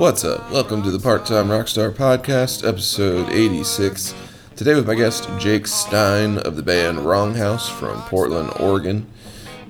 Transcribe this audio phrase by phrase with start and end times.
[0.00, 0.50] What's up?
[0.50, 4.14] Welcome to the Part Time Rockstar Podcast, episode 86.
[4.56, 9.06] Today with my guest, Jake Stein of the band Wrong House from Portland, Oregon.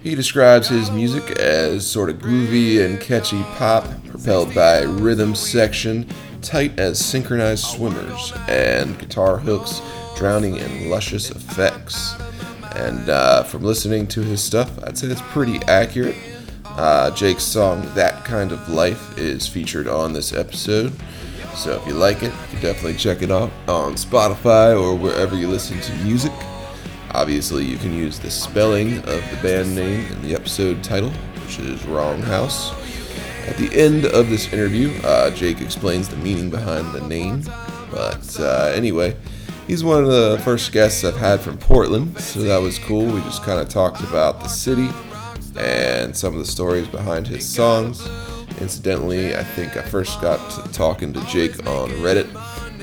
[0.04, 6.06] He describes his music as sort of groovy and catchy pop, propelled by rhythm section,
[6.42, 9.82] tight as synchronized swimmers, and guitar hooks
[10.14, 12.14] drowning in luscious effects.
[12.76, 16.14] And uh, from listening to his stuff, I'd say that's pretty accurate.
[16.80, 20.94] Uh, Jake's song That Kind of Life is featured on this episode.
[21.54, 25.36] So if you like it, you can definitely check it out on Spotify or wherever
[25.36, 26.32] you listen to music.
[27.10, 31.10] Obviously, you can use the spelling of the band name in the episode title,
[31.44, 32.72] which is Wrong House.
[33.46, 37.42] At the end of this interview, uh, Jake explains the meaning behind the name.
[37.90, 39.18] But uh, anyway,
[39.66, 43.04] he's one of the first guests I've had from Portland, so that was cool.
[43.04, 44.88] We just kind of talked about the city
[45.56, 48.06] and some of the stories behind his songs.
[48.60, 52.26] Incidentally, I think I first got to talking to Jake on Reddit,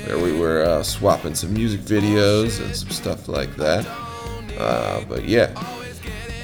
[0.06, 3.86] where we were uh, swapping some music videos and some stuff like that.
[4.58, 5.52] Uh, but yeah,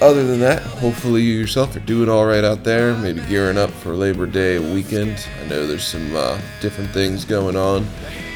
[0.01, 2.95] other than that, hopefully you yourself are doing all right out there.
[2.97, 5.27] Maybe gearing up for Labor Day weekend.
[5.43, 7.87] I know there's some uh, different things going on,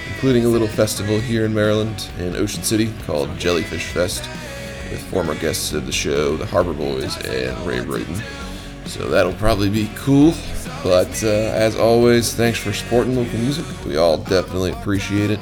[0.08, 4.28] including a little festival here in Maryland in Ocean City called Jellyfish Fest
[4.90, 8.22] with former guests of the show, the Harbor Boys and Ray Brayton.
[8.86, 10.34] So that'll probably be cool.
[10.82, 13.64] But uh, as always, thanks for supporting local music.
[13.84, 15.40] We all definitely appreciate it.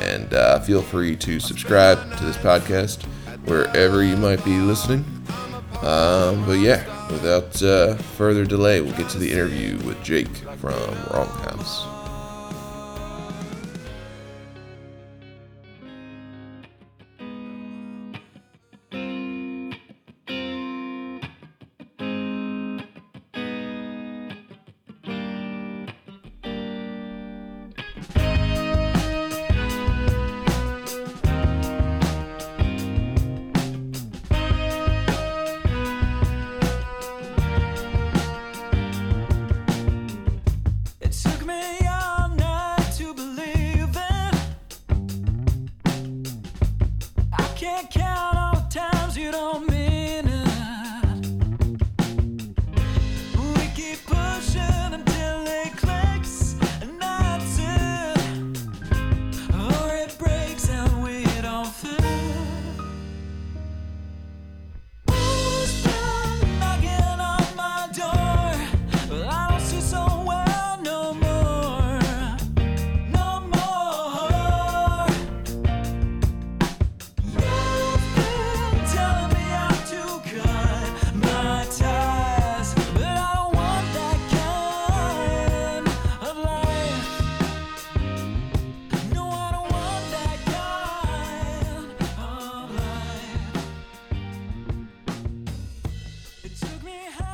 [0.00, 3.02] And uh, feel free to subscribe to this podcast
[3.46, 5.04] wherever you might be listening.
[5.82, 10.72] Um, but yeah, without uh, further delay, we'll get to the interview with Jake from
[11.12, 11.97] Wrong House.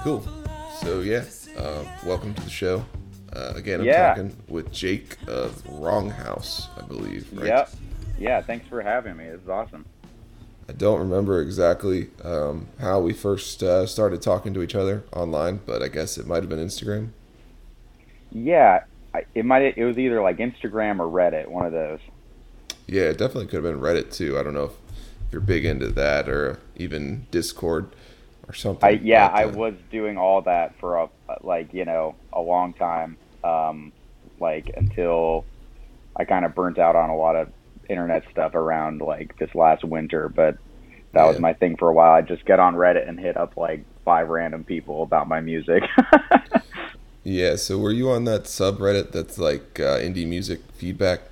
[0.04, 0.22] Cool.
[0.82, 1.24] So yeah,
[1.56, 2.84] uh, welcome to the show.
[3.32, 4.08] Uh, again, I'm Yeah.
[4.08, 7.26] talking with Jake of Wrong House, I believe.
[7.32, 7.46] Right?
[7.46, 7.70] Yep.
[8.18, 9.24] Yeah, thanks for having me.
[9.24, 9.86] This is awesome.
[10.68, 15.60] I don't remember exactly um, how we first uh, started talking to each other online,
[15.64, 17.08] but I guess it might have been Instagram.
[18.30, 18.84] Yeah,
[19.14, 22.00] I, it might it was either like Instagram or Reddit, one of those.
[22.86, 24.38] Yeah, it definitely could have been Reddit too.
[24.38, 24.72] I don't know if
[25.32, 27.96] you're big into that or even Discord
[28.48, 28.86] or something.
[28.88, 31.08] I yeah, but, I was doing all that for a
[31.42, 33.92] like, you know, a long time um
[34.40, 35.44] like until
[36.16, 37.52] I kind of burnt out on a lot of
[37.88, 40.58] internet stuff around like this last winter, but
[41.12, 42.12] that was my thing for a while.
[42.12, 45.84] I just get on Reddit and hit up like five random people about my music.
[47.26, 51.22] Yeah, so were you on that subreddit that's like uh, indie music feedback?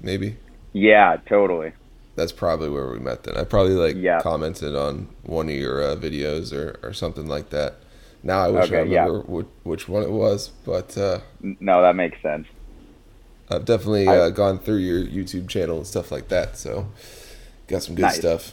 [0.00, 0.36] Maybe
[0.72, 1.72] yeah, totally.
[2.14, 3.24] That's probably where we met.
[3.24, 4.20] Then I probably like Yeah.
[4.20, 7.76] commented on one of your uh, videos or or something like that.
[8.22, 9.04] Now I wish I Okay, yeah.
[9.04, 12.46] remember which, which one it was, but uh, No, that makes sense.
[13.50, 16.56] I've definitely I- uh, gone through your YouTube channel and stuff like that.
[16.56, 16.86] So
[17.68, 18.18] got some good Nice.
[18.18, 18.52] stuff.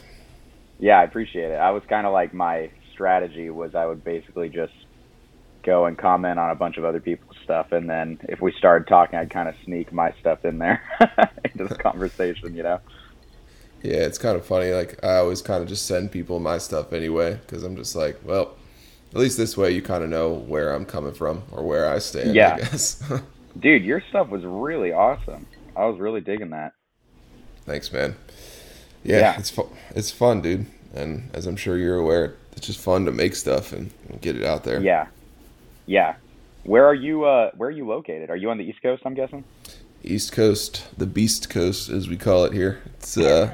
[0.79, 1.55] Yeah, I appreciate it.
[1.59, 4.73] I was kind of like my strategy was I would basically just
[5.63, 8.87] go and comment on a bunch of other people's stuff, and then if we started
[8.87, 10.81] talking, I'd kind of sneak my stuff in there
[11.45, 12.55] into the conversation.
[12.55, 12.79] You know?
[13.81, 14.71] Yeah, it's kind of funny.
[14.71, 18.19] Like I always kind of just send people my stuff anyway because I'm just like,
[18.25, 18.55] well,
[19.13, 21.99] at least this way you kind of know where I'm coming from or where I
[21.99, 22.35] stand.
[22.35, 22.55] Yeah.
[22.55, 23.01] I guess.
[23.59, 25.45] Dude, your stuff was really awesome.
[25.75, 26.73] I was really digging that.
[27.65, 28.15] Thanks, man.
[29.03, 29.39] Yeah, Yeah.
[29.39, 30.65] it's fu- it's fun, dude.
[30.93, 34.35] And as I'm sure you're aware, it's just fun to make stuff and, and get
[34.35, 34.81] it out there.
[34.81, 35.07] Yeah,
[35.85, 36.15] yeah,
[36.63, 37.23] Where are you?
[37.25, 38.29] Uh, where are you located?
[38.29, 39.03] Are you on the East Coast?
[39.05, 39.43] I'm guessing.
[40.03, 42.79] East Coast, the Beast Coast, as we call it here.
[42.97, 43.53] It's uh,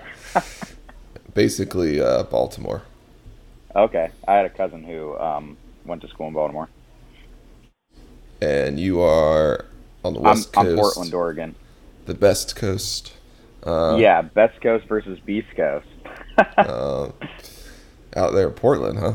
[1.34, 2.84] basically uh, Baltimore.
[3.76, 6.70] Okay, I had a cousin who um, went to school in Baltimore.
[8.42, 9.66] And you are
[10.04, 11.56] on the I'm, West Coast, I'm Portland, Oregon.
[12.06, 13.14] the Best Coast.
[13.64, 15.88] Uh, yeah, Best Coast versus Beast Coast.
[16.64, 17.10] uh,
[18.16, 19.14] out there in Portland, huh?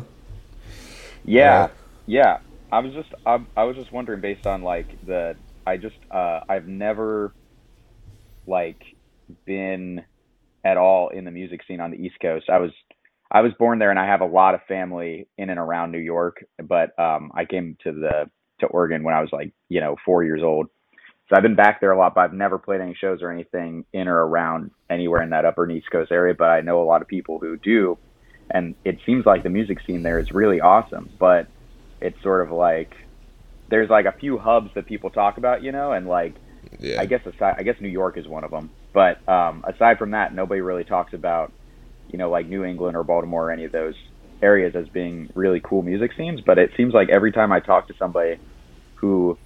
[1.24, 1.70] Yeah, Right.
[2.06, 2.38] yeah.
[2.72, 5.36] I was just I, I was just wondering based on like the
[5.66, 7.34] I just uh I've never
[8.46, 8.82] like
[9.44, 10.04] been
[10.64, 12.48] at all in the music scene on the East Coast.
[12.50, 12.70] I was
[13.30, 15.98] I was born there and I have a lot of family in and around New
[15.98, 18.30] York, but um I came to the
[18.60, 20.66] to Oregon when I was like, you know, 4 years old.
[21.28, 23.84] So I've been back there a lot, but I've never played any shows or anything
[23.92, 27.02] in or around anywhere in that upper East Coast area, but I know a lot
[27.02, 27.98] of people who do
[28.50, 31.46] and it seems like the music scene there is really awesome, but
[32.00, 32.92] it's sort of like
[33.68, 36.34] there's like a few hubs that people talk about, you know, and like
[36.80, 37.00] Yeah.
[37.00, 38.70] I guess aside, I guess New York is one of them.
[38.92, 41.52] But um, aside from that, nobody really talks about,
[42.10, 43.94] you know, like New England or Baltimore or any of those
[44.42, 46.40] areas as being really cool music scenes.
[46.40, 48.38] But it seems like every time I talk to somebody
[48.96, 49.38] who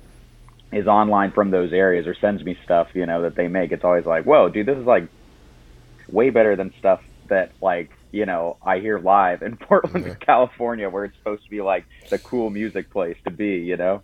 [0.73, 3.85] is online from those areas or sends me stuff, you know, that they make, it's
[3.85, 5.09] always like, whoa, dude, this is like
[6.09, 10.15] way better than stuff that like you know I hear live in Portland, Yeah.
[10.15, 14.03] California, where it's supposed to be like the cool music place to be, you know.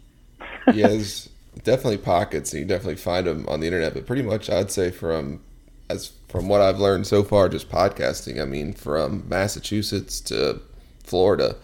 [0.73, 1.29] yeah, there's
[1.65, 3.95] definitely pockets, and you definitely find them on the internet.
[3.95, 5.41] But pretty much, I'd say from
[5.89, 8.41] as from what I've learned so far, just podcasting.
[8.41, 10.61] I mean, from Massachusetts to
[11.03, 11.57] Florida,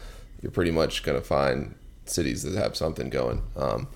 [0.42, 1.74] you're pretty much gonna find
[2.06, 3.42] cities that have something going.
[3.56, 3.88] Um,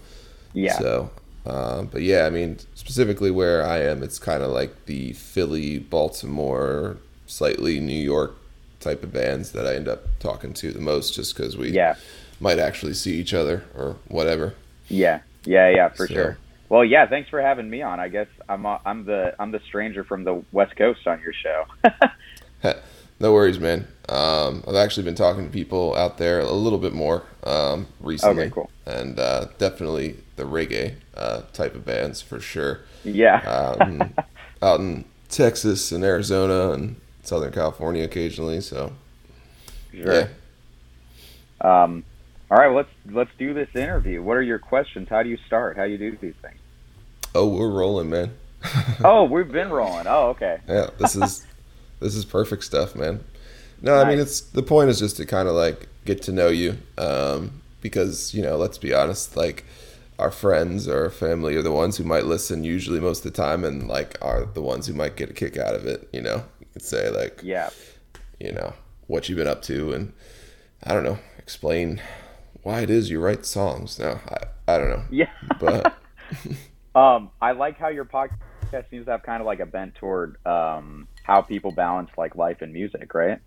[0.52, 0.78] Yeah.
[0.78, 1.10] So,
[1.46, 5.78] um, but yeah, I mean, specifically where I am, it's kind of like the Philly,
[5.78, 6.96] Baltimore,
[7.26, 8.34] slightly New York
[8.80, 11.94] type of bands that I end up talking to the most, just because we Yeah.
[12.40, 14.54] might actually see each other or whatever.
[14.88, 16.38] Yeah, yeah, yeah, for So- sure.
[16.68, 17.98] Well, yeah, thanks for having me on.
[17.98, 21.32] I guess I'm uh, I'm the I'm the stranger from the West Coast on your
[21.32, 21.64] show.
[23.18, 23.88] no worries, man.
[24.08, 28.44] Um, I've actually been talking to people out there a little bit more um, recently,
[28.44, 28.70] Okay, cool.
[28.86, 32.80] and uh, definitely the reggae uh, type of bands for sure.
[33.02, 33.40] yeah,
[33.80, 34.14] Um,
[34.62, 38.60] out in Texas and Arizona and Southern California occasionally.
[38.60, 38.92] So
[39.92, 40.14] sure.
[40.14, 42.04] yeah, Um,
[42.50, 44.22] all right, let's let's do this interview.
[44.22, 45.08] What are your questions?
[45.08, 45.76] How do you start?
[45.76, 46.58] How do you do these things?
[47.34, 48.32] oh, we're rolling, man.
[49.02, 50.06] Oh, we've been rolling.
[50.06, 50.58] Oh, okay.
[50.68, 51.46] yeah, this is
[52.00, 53.24] this is perfect stuff, man.
[53.80, 56.48] No, I mean it's the point is just to kind of like get to know
[56.48, 59.64] you, um, because you know, let's be honest, like
[60.18, 63.42] our friends or our family are the ones who might listen usually most of the
[63.42, 66.08] time, and like are the ones who might get a kick out of it.
[66.12, 67.70] You know, you could say like, Yeah,
[68.38, 68.74] you know,
[69.06, 70.12] what you've been up to, and
[70.84, 72.02] I don't know, explain
[72.62, 73.98] why it is you write songs.
[73.98, 75.30] No, I I don't know, yeah.
[75.58, 75.94] but
[76.94, 80.44] Um, I like how your podcast seems to have kind of like a bent toward
[80.44, 83.38] um, how people balance like life and music, right?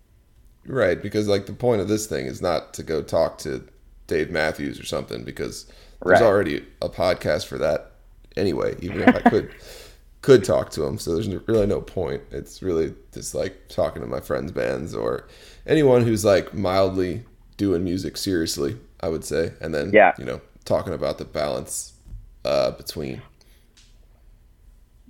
[0.66, 3.62] Right, because like the point of this thing is not to go talk to
[4.06, 5.66] Dave Matthews or something because
[6.04, 6.26] there's Right.
[6.26, 7.92] already a podcast for that
[8.36, 8.76] anyway.
[8.80, 9.50] Even if I could
[10.22, 12.22] could talk to him, so there's really no point.
[12.30, 15.28] It's really just like talking to my friends' bands or
[15.66, 17.24] anyone who's like mildly
[17.56, 18.76] doing music seriously.
[19.00, 20.12] I would say, and then Yeah.
[20.18, 21.92] you know talking about the balance
[22.44, 23.22] uh, between.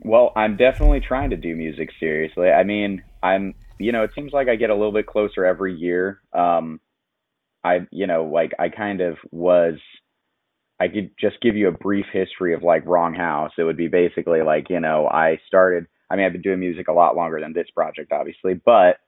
[0.01, 2.51] Well, I'm definitely trying to do music seriously.
[2.51, 5.75] I mean, I'm, you know, it seems like I get a little bit closer every
[5.75, 6.21] year.
[6.33, 6.81] Um,
[7.63, 9.77] I, you know, like I kind of was,
[10.79, 13.53] I could just give you a brief history of like Wrong House.
[13.57, 16.89] It would be basically like, you know, I started, I mean, I've been doing music
[16.89, 18.99] a lot longer than this project, obviously, but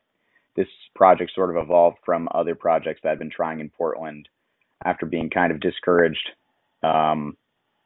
[0.56, 4.28] this project sort of evolved from other projects that I've been trying in Portland
[4.84, 6.30] after being kind of discouraged,
[6.82, 7.36] um,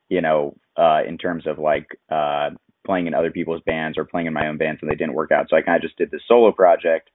[0.08, 2.50] you know, uh, in terms of like, uh,
[2.86, 5.30] playing in other people's bands or playing in my own bands and they didn't work
[5.30, 5.46] out.
[5.48, 7.10] So I kind of just did this solo project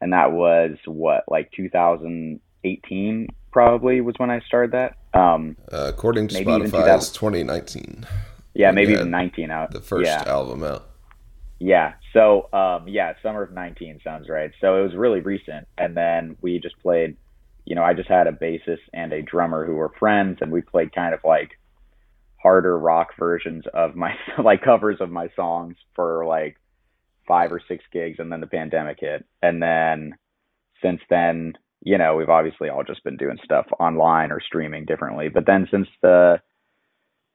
[0.00, 4.96] and that was what, like 2018 probably was when I started that.
[5.18, 6.94] Um, Uh, according to Spotify, 2000.
[6.94, 8.06] it's 2019,
[8.54, 9.70] yeah, maybe even had 19 out.
[9.70, 10.24] the first yeah.
[10.26, 10.84] album out.
[11.60, 11.94] Yeah.
[12.12, 14.50] So, um, yeah, summer of 19 sounds right.
[14.60, 15.66] So it was really recent.
[15.76, 17.16] And then we just played,
[17.64, 20.62] you know, I just had a bassist and a drummer who were friends and we
[20.62, 21.50] played kind of like
[22.40, 26.56] harder rock versions of my, like covers of my songs for like
[27.26, 28.18] five or six gigs.
[28.20, 29.24] And then the pandemic hit.
[29.42, 30.14] And then
[30.80, 35.28] since then, you know, we've obviously all just been doing stuff online or streaming differently.
[35.28, 36.40] But then since the,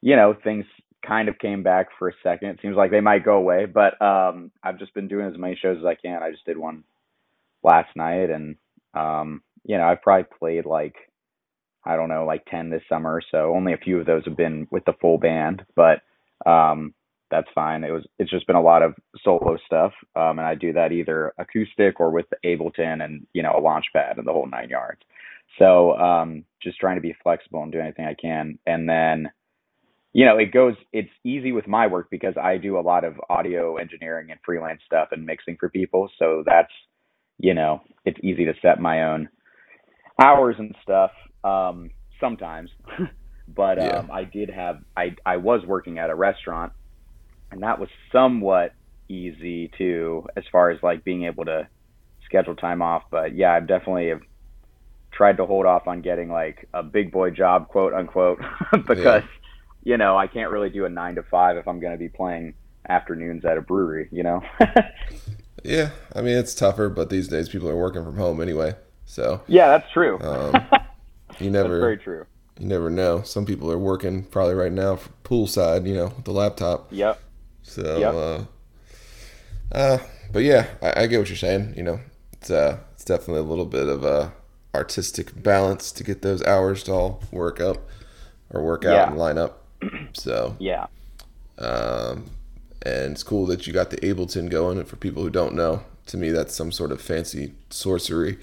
[0.01, 0.65] you know, things
[1.05, 2.49] kind of came back for a second.
[2.49, 5.57] It seems like they might go away, but um, I've just been doing as many
[5.61, 6.23] shows as I can.
[6.23, 6.83] I just did one
[7.63, 8.55] last night, and
[8.93, 10.95] um, you know, I've probably played like
[11.85, 13.21] I don't know, like 10 this summer.
[13.31, 16.01] So only a few of those have been with the full band, but
[16.45, 16.93] um,
[17.29, 17.83] that's fine.
[17.83, 18.93] It was it's just been a lot of
[19.23, 23.55] solo stuff, um, and I do that either acoustic or with Ableton and you know
[23.57, 25.01] a launch pad and the whole nine yards.
[25.59, 29.31] So um, just trying to be flexible and do anything I can, and then
[30.13, 30.75] you know it goes.
[30.93, 34.81] It's easy with my work because I do a lot of audio engineering and freelance
[34.85, 36.09] stuff and mixing for people.
[36.19, 36.73] So that's
[37.39, 39.29] you know it's easy to set my own
[40.21, 41.11] hours and stuff
[41.43, 42.71] um, sometimes.
[43.47, 44.03] but Yeah.
[44.03, 46.73] um, I did have I I was working at a restaurant,
[47.51, 48.73] and that was somewhat
[49.09, 51.69] easy too, as far as like being able to
[52.25, 53.03] schedule time off.
[53.11, 54.21] But yeah, I've definitely have
[55.13, 58.39] tried to hold off on getting like a big boy job, quote unquote,
[58.87, 59.23] because
[59.83, 62.09] you know I can't really do a nine to five if I'm going to be
[62.09, 62.53] playing
[62.89, 64.07] afternoons at a brewery.
[64.11, 64.43] You know.
[65.65, 68.75] Yeah, I mean it's tougher, but these days people are working from home anyway,
[69.05, 70.19] so yeah, that's true.
[70.19, 70.53] um,
[71.39, 72.25] you that's never very true.
[72.59, 73.21] you never know.
[73.21, 76.87] Some people are working probably right now poolside, you know, with the laptop.
[76.91, 77.17] Yep.
[77.61, 78.13] So, Yep.
[78.13, 79.97] uh, uh,
[80.33, 81.75] but yeah, I, I get what you're saying.
[81.77, 81.99] You know,
[82.33, 84.33] it's uh, it's definitely a little bit of a
[84.75, 87.77] artistic balance to get those hours to all work up
[88.49, 89.07] or work out Yeah.
[89.07, 89.62] and line up.
[90.13, 90.87] So, Yeah.
[91.57, 92.29] um,
[92.85, 94.77] and it's cool that you got the Ableton going.
[94.77, 98.37] And for people who don't know, to me, that's some sort of fancy sorcery.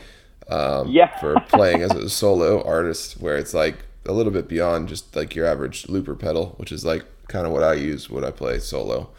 [0.49, 1.17] Um, Yeah.
[1.21, 5.35] for playing as a solo artist, where it's like a little bit beyond just like
[5.35, 8.59] your average looper pedal, which is like kind of what I use when I play
[8.59, 9.11] solo.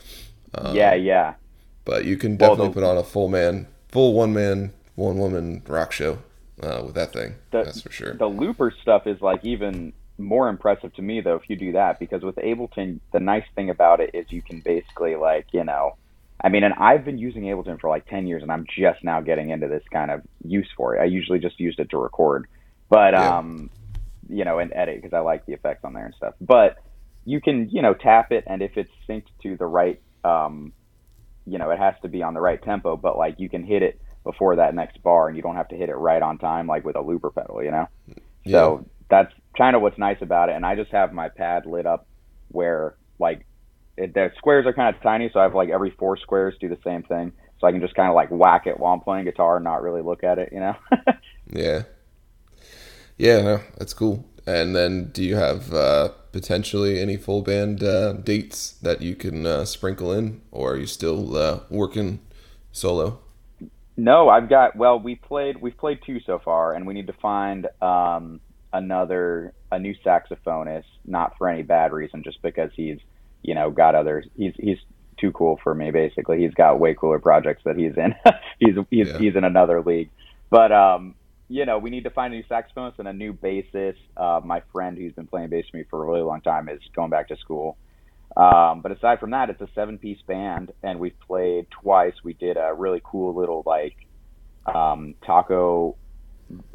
[0.55, 0.93] Um, yeah.
[0.95, 1.35] Yeah.
[1.85, 5.17] but you can Well, definitely the- put on a full man, full one man, one
[5.17, 6.17] woman rock show
[6.61, 7.35] uh, with that thing.
[7.51, 8.13] The- that's for sure.
[8.15, 11.99] the looper stuff is like even more impressive to me though if you do that
[11.99, 15.91] because with ableton the nice thing about it is you can basically like you know
[16.43, 19.21] i mean and i've been using ableton for like 10 years and i'm just now
[19.21, 21.01] getting into this kind of use for it.
[21.01, 22.47] I usually just used it to record.
[22.89, 23.39] But Yeah.
[23.39, 23.69] um
[24.29, 26.35] you know and edit because i like the effects on there and stuff.
[26.39, 26.77] But
[27.25, 30.73] you can you know tap it and if it's synced to the right um
[31.45, 33.81] you know it has to be on the right tempo but like you can hit
[33.83, 36.67] it before that next bar and you don't have to hit it right on time
[36.67, 37.87] like with a looper pedal you know?
[38.47, 40.55] So that's kind of what's nice about it.
[40.55, 42.07] And I just have my pad lit up
[42.49, 43.45] where like
[43.97, 46.69] it, the squares are kind of tiny, so I have like every four squares do
[46.69, 49.25] the same thing, so I can just kind of like whack it while I'm playing
[49.25, 50.75] guitar and not really look at it, you know.
[51.53, 51.83] Yeah.
[53.17, 54.25] Yeah, no, that's cool.
[54.47, 59.45] And then do you have uh, potentially any full band uh, dates that you can
[59.45, 62.21] uh, sprinkle in, or are you still uh, working
[62.71, 63.19] solo?
[63.97, 67.13] no, I've got well, we played we've played two so far, and we need to
[67.13, 68.39] find um,
[68.73, 72.99] another a new saxophonist, not for any bad reason, just because he's
[73.41, 74.77] you know got other he's he's
[75.19, 76.39] too cool for me basically.
[76.39, 78.15] He's got way cooler projects that he's in.
[78.59, 79.17] he's he's Yeah.
[79.17, 80.09] he's in another league.
[80.49, 81.15] But um
[81.47, 83.97] you know, we need to find a new saxophonist and a new bassist.
[84.15, 86.79] Uh, my friend who's been playing bass for me for a really long time is
[86.95, 87.77] going back to school.
[88.37, 92.13] Um, but aside from that, it's a seven piece band and we've played twice.
[92.23, 93.97] We did a really cool little like
[94.65, 95.97] um, taco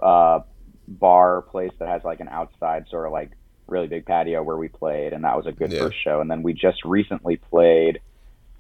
[0.03, 0.41] uh,
[0.89, 3.33] bar place that has like an outside sort of like
[3.67, 5.81] really big patio where we played, and that was a good Yeah.
[5.81, 6.21] first show.
[6.21, 8.01] And then we just recently played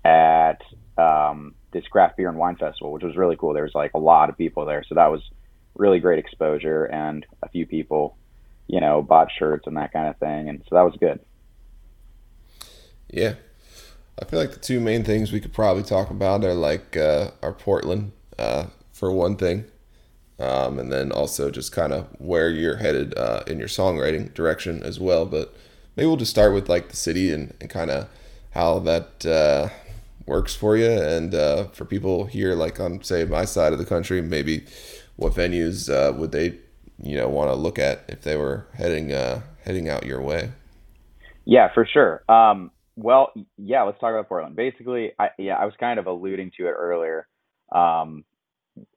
[0.04, 0.60] at
[0.98, 3.52] um, this craft beer and wine festival, which was really cool.
[3.52, 5.22] There was like a lot of people there, so that was
[5.74, 8.16] really great exposure, and a few people,
[8.66, 11.20] you know, bought shirts and that kind of thing, and so that was good.
[13.10, 13.34] Yeah.
[14.20, 17.32] I feel like the two main things we could probably talk about are like uh,
[17.42, 19.66] our Portland, uh, for one thing,
[20.38, 24.82] um, and then also just kind of where you're headed uh, in your songwriting direction
[24.82, 25.24] as well.
[25.26, 25.54] But
[25.96, 28.08] maybe we'll just start with like the city and, and kind of
[28.52, 29.68] how that uh,
[30.26, 33.84] works for you, and uh, for people here, like on say my side of the
[33.84, 34.64] country, maybe
[35.16, 36.58] what venues uh, would they,
[37.02, 40.50] you know, want to look at if they were heading uh, heading out your way.
[41.44, 42.22] Yeah, for sure.
[42.28, 44.56] Um, well, yeah, let's talk about Portland.
[44.56, 47.28] Basically, I yeah, I was kind of alluding to it earlier.
[47.72, 48.24] Um,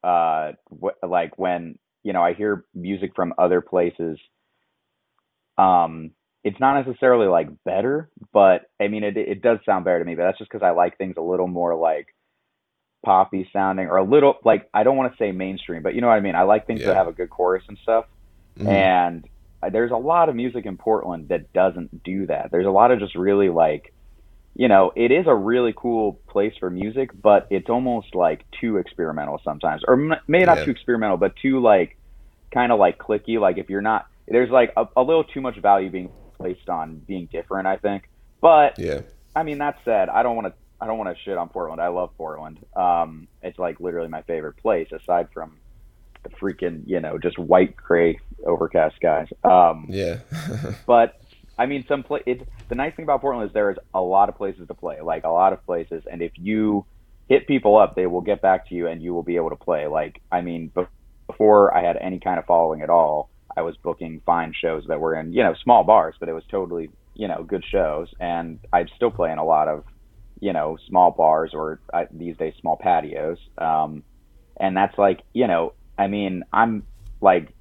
[0.04, 4.18] uh, wh- like when you know I hear music from other places,
[5.58, 6.12] um,
[6.44, 10.16] it's not necessarily like better, but I mean it it does sound better to me.
[10.16, 12.08] But that's just because I like things a little more like
[13.06, 16.08] poppy sounding or a little like I don't want to say mainstream, but you know
[16.08, 16.36] what I mean.
[16.36, 16.88] I like things Yeah.
[16.88, 18.06] that have a good chorus and stuff
[18.58, 18.68] Mhm.
[18.68, 19.30] and
[19.62, 22.50] uh, there's a lot of music in Portland that doesn't do that.
[22.52, 23.94] There's a lot of just really like,
[24.60, 28.76] you know, it is a really cool place for music, but it's almost like too
[28.76, 29.96] experimental sometimes, or
[30.28, 30.66] maybe not Yeah.
[30.66, 31.96] too experimental, but too like,
[32.54, 33.40] kind of like clicky.
[33.40, 36.98] Like if you're not, there's like a, a little too much value being placed on
[37.08, 37.68] being different.
[37.68, 38.10] I think,
[38.42, 39.00] but yeah,
[39.34, 40.54] I mean, that said, I don't want to.
[40.82, 41.82] I don't want to shit on Portland.
[41.82, 42.60] I love Portland.
[42.76, 45.58] Um, it's like literally my favorite place, aside from,
[46.24, 49.28] the freaking you know just white gray overcast skies.
[49.46, 50.18] Um, Yeah.
[50.86, 51.16] but
[51.60, 52.22] I mean, some play.
[52.26, 55.02] It's the nice thing about Portland is there is a lot of places to play,
[55.02, 56.86] like a lot of places, and if you
[57.28, 59.58] hit people up, they will get back to you, and you will be able to
[59.58, 59.86] play.
[59.86, 60.88] Like, I mean, be-
[61.28, 65.02] before I had any kind of following at all, I was booking fine shows that
[65.02, 68.60] were in you know small bars, but it was totally you know good shows, and
[68.72, 69.84] I'm still playing a lot of
[70.40, 74.04] you know small bars or uh, these days small patios, um,
[74.58, 76.88] and that's like you know, I mean, I'm
[77.20, 77.54] like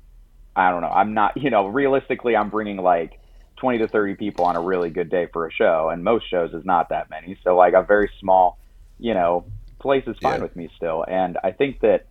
[0.55, 0.89] I don't know.
[0.89, 3.19] I'm not, you know, realistically, I'm bringing like
[3.61, 6.53] 20 to 30 people on a really good day for a show, and most shows
[6.53, 7.39] is not that many.
[7.45, 8.59] So, like, a very small,
[8.99, 9.47] you know,
[9.81, 10.43] place is fine Yeah.
[10.43, 11.05] with me still.
[11.07, 12.07] And I think that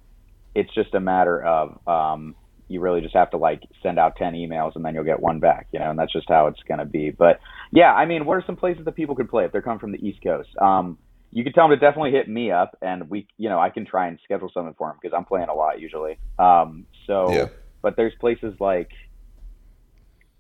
[0.56, 2.36] it's just a matter of um,
[2.70, 5.40] you really just have to like send out 10 emails and then you'll get one
[5.40, 7.12] back, you know, and that's just how it's going to be.
[7.12, 7.40] But
[7.72, 9.92] yeah, I mean, what are some places that people could play if they're coming from
[9.92, 10.50] the East Coast?
[10.62, 10.98] Um,
[11.32, 13.86] you could tell them to definitely hit me up, and we, you know, I can
[13.86, 16.20] try and schedule something for them because I'm playing a lot usually.
[16.40, 17.48] Um, so, Yeah.
[17.84, 18.90] but there's places like,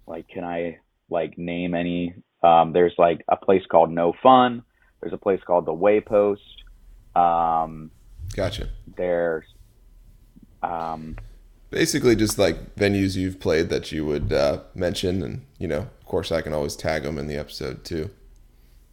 [0.07, 2.13] like, can I like name any?
[2.43, 4.63] Um, there's like a place called No Fun.
[5.01, 6.37] There's a place called the Waypost.
[7.15, 7.91] Um,
[8.35, 8.69] Gotcha.
[8.95, 9.45] there's,
[10.61, 11.17] um,
[11.69, 16.05] Basically, just like venues you've played that you would uh, mention, and you know, of
[16.05, 18.09] course, I can always tag them in the episode too.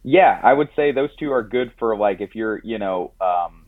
[0.03, 3.64] Yeah, I would say those two are good for like if you're, you know, um,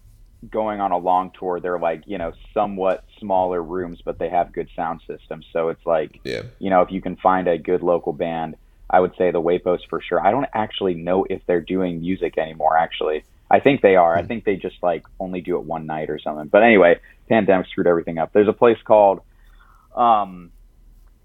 [0.49, 1.59] going on a long tour.
[1.59, 5.45] They're like, you know, somewhat smaller rooms, but they have good sound systems.
[5.51, 6.43] So it's like, Yeah.
[6.59, 8.55] you know, if you can find a good local band,
[8.89, 10.25] I would say the Waypost for sure.
[10.25, 12.77] I don't actually know if they're doing music anymore.
[12.77, 14.15] Actually, I think they are.
[14.15, 16.47] I think they just like only do it one night or something.
[16.47, 18.31] But anyway, pandemic screwed everything up.
[18.31, 19.21] There's a place called,
[19.95, 20.51] um,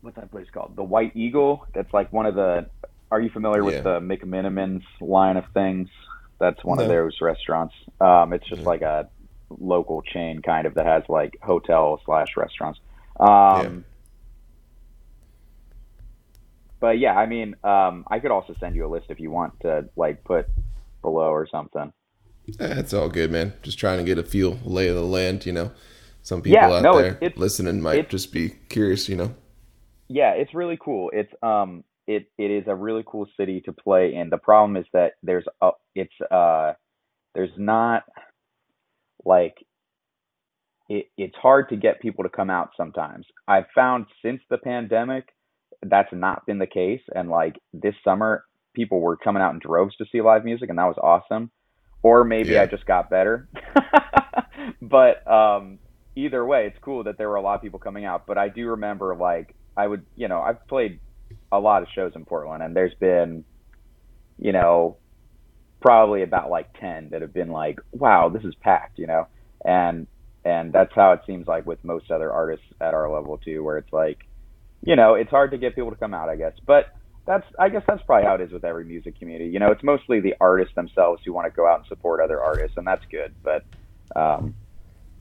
[0.01, 0.75] what's that place called?
[0.75, 1.67] The White Eagle.
[1.75, 2.67] That's like one of the.
[3.11, 3.65] Are you familiar Yeah.
[3.67, 5.89] with the McMenamins line of things?
[6.43, 7.73] That's one of those restaurants.
[8.01, 8.67] Um, it's just Yeah.
[8.69, 9.09] like a
[9.49, 12.81] local chain kind of that has like hotel slash restaurants.
[13.21, 13.85] Um,
[16.81, 19.53] But yeah, I mean, um, I could also send you a list if you want
[19.61, 20.47] to like put
[21.01, 21.93] below or something.
[22.59, 23.53] That's all good, man.
[23.63, 25.47] Just trying to get a feel, lay of the land.
[25.47, 25.71] You know,
[26.25, 29.09] some people Yeah, out no, there it's- it's- listening might it's- just be curious.
[29.09, 29.35] You know.
[30.09, 31.09] Yeah, it's really cool.
[31.15, 31.85] It's um
[32.17, 34.31] it it is a really cool city to play in.
[34.31, 36.73] The problem is that there's a it's uh
[37.35, 38.05] there's not
[39.25, 39.55] like
[40.89, 43.27] it it's hard to get people to come out sometimes.
[43.49, 45.29] I've found since the pandemic
[45.83, 48.45] that's not been the case and like this summer
[48.75, 51.51] people were coming out in droves to see live music and that was awesome.
[52.03, 52.63] Or maybe Yeah.
[52.63, 53.49] I just got better.
[54.83, 55.79] but um
[56.15, 58.27] either way, it's cool that there were a lot of people coming out.
[58.27, 61.01] But I do remember, like, I would, you know, I've played
[61.51, 63.45] a lot of shows in Portland, and there's been,
[64.39, 64.97] you know,
[65.81, 69.27] probably about like ten that have been like, wow, this is packed, you know,
[69.65, 70.07] and
[70.45, 73.79] and that's how it seems like with most other artists at our level too, where
[73.79, 74.19] it's like,
[74.85, 76.87] you know, it's hard to get people to come out, I guess, but.
[77.25, 79.49] That's, I guess that's probably how it is with every music community.
[79.49, 82.43] You know, it's mostly the artists themselves who want to go out and support other
[82.43, 83.33] artists, and that's good.
[83.45, 83.65] But,
[84.17, 84.57] um,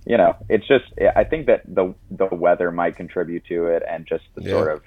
[0.04, 4.08] you know, it's just I think that the the weather might contribute to it, and
[4.08, 4.50] just the Yeah.
[4.50, 4.82] sort of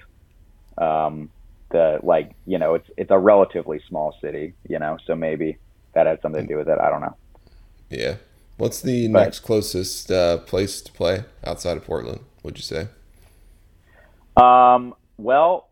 [0.77, 1.29] um,
[1.71, 5.57] the like you know it's it's a relatively small city, you know, so maybe
[5.93, 6.77] that has something to do with it.
[6.79, 7.15] I don't know.
[7.89, 8.15] Yeah.
[8.57, 12.21] What's the But- next closest uh, place to play outside of Portland?
[12.43, 12.87] Would you say?
[14.37, 15.69] Um, well,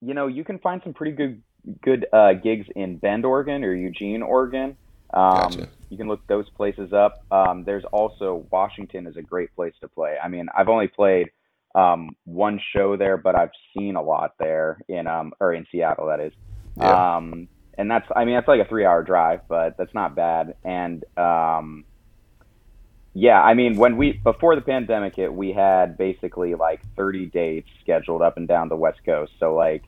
[0.00, 1.42] you know, you can find some pretty good
[1.82, 4.76] good uh, gigs in Bend, Oregon, or Eugene, Oregon.
[5.12, 5.68] Um, Gotcha.
[5.90, 7.24] You can look those places up.
[7.30, 10.16] Um, there's also Washington is a great place to play.
[10.22, 11.30] I mean, I've only played
[11.76, 16.08] um, one show there, but I've seen a lot there in um or in Seattle.
[16.08, 16.34] That is.
[16.76, 17.02] Yeah.
[17.18, 20.54] Um, and that's I mean that's like a three hour drive, but that's not bad.
[20.64, 21.86] And um,
[23.14, 27.68] yeah, I mean when we before the pandemic hit, we had basically like 30 dates
[27.82, 29.32] scheduled up and down the West Coast.
[29.40, 29.84] So like,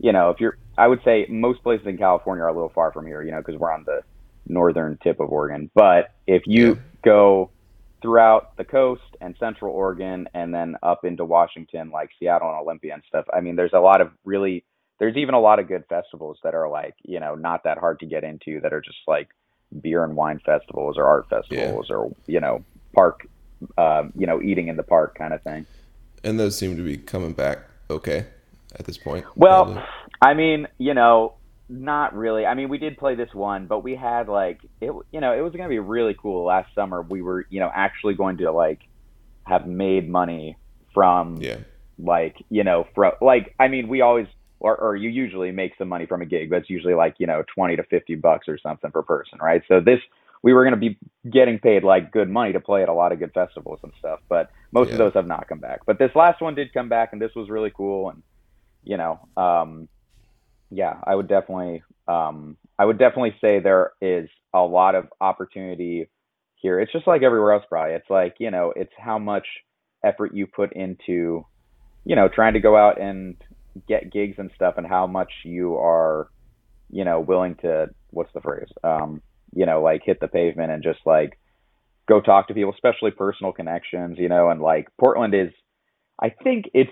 [0.00, 2.92] you know, if you're, I would say most places in California are a little far
[2.92, 4.02] from here, you know, because we're on the
[4.46, 5.70] northern tip of Oregon.
[5.74, 6.82] But if you Yeah.
[7.04, 7.53] go
[8.04, 12.92] throughout the coast and central Oregon and then up into Washington, like Seattle and Olympia
[12.92, 14.62] and stuff, I mean, there's a lot of really,
[14.98, 18.00] there's even a lot of good festivals that are like, you know, not that hard
[18.00, 19.30] to get into that are just like
[19.80, 22.62] beer and wine festivals or art festivals or, you know,
[22.92, 23.26] park,
[23.78, 25.64] uh, you know, eating in the park kind of thing.
[26.22, 28.26] And those seem to be coming back okay
[28.78, 29.24] at this point.
[29.34, 29.82] Well, probably.
[30.20, 31.36] I mean, you know,
[31.68, 32.44] not really.
[32.46, 34.92] I mean, we did play this one, but we had like it.
[35.12, 36.44] You know, it was going to be really cool.
[36.44, 38.80] Last summer, we were, you know, actually going to like
[39.46, 40.56] have made money
[40.92, 41.58] from yeah.
[41.98, 44.26] like you know from like I mean, we always
[44.60, 47.26] or or you usually make some money from a gig, but it's usually like you
[47.26, 49.62] know twenty to fifty bucks or something per person, right?
[49.68, 50.00] So this
[50.42, 50.98] we were going to be
[51.30, 54.20] getting paid like good money to play at a lot of good festivals and stuff.
[54.28, 54.92] But most Yeah.
[54.92, 55.80] of those have not come back.
[55.86, 58.10] But this last one did come back, and this was really cool.
[58.10, 58.22] And
[58.82, 59.88] you know, um,
[60.70, 66.08] yeah, I would definitely, um, I would definitely say there is a lot of opportunity
[66.56, 66.80] here.
[66.80, 67.94] It's just like everywhere else, probably.
[67.94, 69.46] It's like you know, it's how much
[70.04, 71.46] effort you put into,
[72.04, 73.36] you know, trying to go out and
[73.88, 76.28] get gigs and stuff, and how much you are,
[76.90, 79.20] you know, willing to what's the phrase, um,
[79.54, 81.38] you know, like hit the pavement and just like
[82.08, 85.52] go talk to people, especially personal connections, you know, and like Portland is,
[86.20, 86.90] I think it's,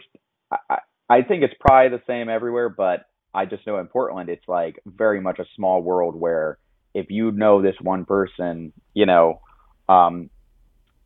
[0.51, 3.05] I, I think it's probably the same everywhere, but
[3.35, 6.59] I just know in Portland, it's like very much a small world where
[6.95, 9.41] if you know this one person, you know,
[9.89, 10.31] um,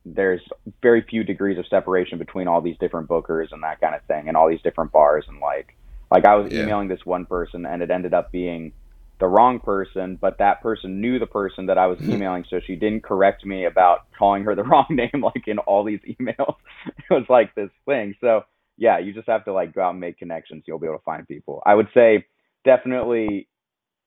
[0.04, 0.40] there's
[0.82, 4.28] very few degrees of separation between all these different bookers and that kind of thing,
[4.28, 5.76] and all these different bars and like,
[6.10, 6.60] like I was Yeah.
[6.60, 8.72] emailing this one person and it ended up being
[9.18, 12.76] the wrong person, but that person knew the person that I was emailing, so she
[12.76, 16.56] didn't correct me about calling her the wrong name, like in all these emails.
[16.86, 18.14] it was like this thing.
[18.20, 18.42] So
[18.76, 20.64] yeah, you just have to like go out and make connections.
[20.66, 21.62] You'll be able to find people.
[21.64, 22.26] I would say
[22.64, 23.48] definitely,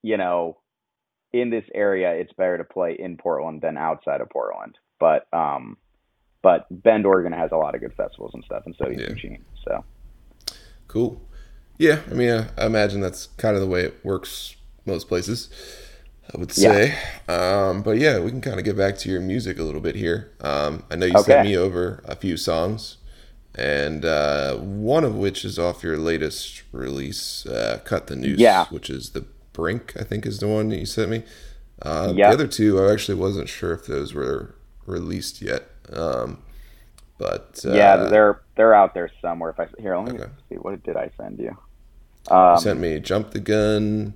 [0.03, 0.57] you know,
[1.33, 4.77] in this area, it's better to play in Portland than outside of Portland.
[4.99, 5.77] But um,
[6.41, 9.09] but Bend, Oregon has a lot of good festivals and stuff, and so Yeah.
[9.09, 9.45] Eugene.
[9.65, 9.83] So
[10.87, 11.21] Cool.
[11.77, 14.55] Yeah, I mean, I, I imagine that's kind of the way it works
[14.85, 15.49] most places.
[16.33, 16.95] I would say, Yeah.
[17.27, 17.33] say.
[17.33, 19.95] Um, but yeah, we can kind of get back to your music a little bit
[19.95, 20.31] here.
[20.41, 22.97] Um, I know you sent me over a few songs,
[23.55, 28.65] and uh, one of which is off your latest release, uh, "Cut the Noose," Yeah.
[28.69, 29.93] which is the Brink.
[29.99, 31.23] I think is the one that you sent me.
[31.81, 32.29] Uh, Yeah.
[32.29, 35.69] The other two, I actually wasn't sure if those were released yet.
[35.91, 36.39] Um,
[37.17, 39.49] but uh, yeah, they're they're out there somewhere.
[39.51, 40.29] If I here, let me Okay.
[40.49, 40.55] see.
[40.55, 41.57] What did I send you?
[42.29, 44.13] Um, You sent me Jump the Gun,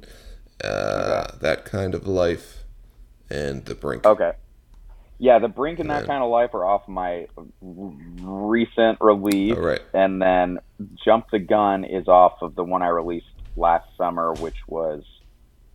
[0.63, 2.63] uh, That Kind of Life,
[3.29, 4.05] and The Brink.
[4.05, 4.33] Okay.
[5.23, 6.07] Yeah, the Brink and that Yeah.
[6.07, 7.47] kind of life are off my r-
[8.21, 9.79] recent release, All right.
[9.93, 10.59] and then
[11.05, 15.05] Jump the Gun is off of the one I released last summer, which was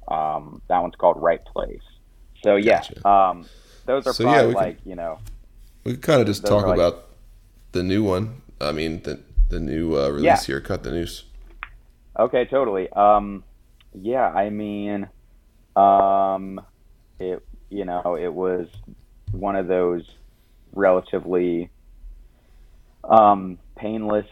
[0.09, 1.81] um, that one's called Right Place.
[2.45, 3.09] So yeah, Gotcha.
[3.09, 3.47] um,
[3.87, 5.19] those are So, yeah, probably can- like you know
[5.85, 7.07] We could kind of just talk like- about
[7.73, 8.43] the new one.
[8.61, 10.37] I mean, the the new uh, release Yeah.
[10.57, 11.25] here, Cut the Noose.
[12.19, 12.91] Okay, totally.
[12.91, 13.45] Um,
[13.95, 15.09] yeah, I mean,
[15.75, 16.61] um,
[17.19, 18.69] it you know it was
[19.33, 20.03] one of those
[20.75, 21.71] relatively
[23.05, 24.27] um, painless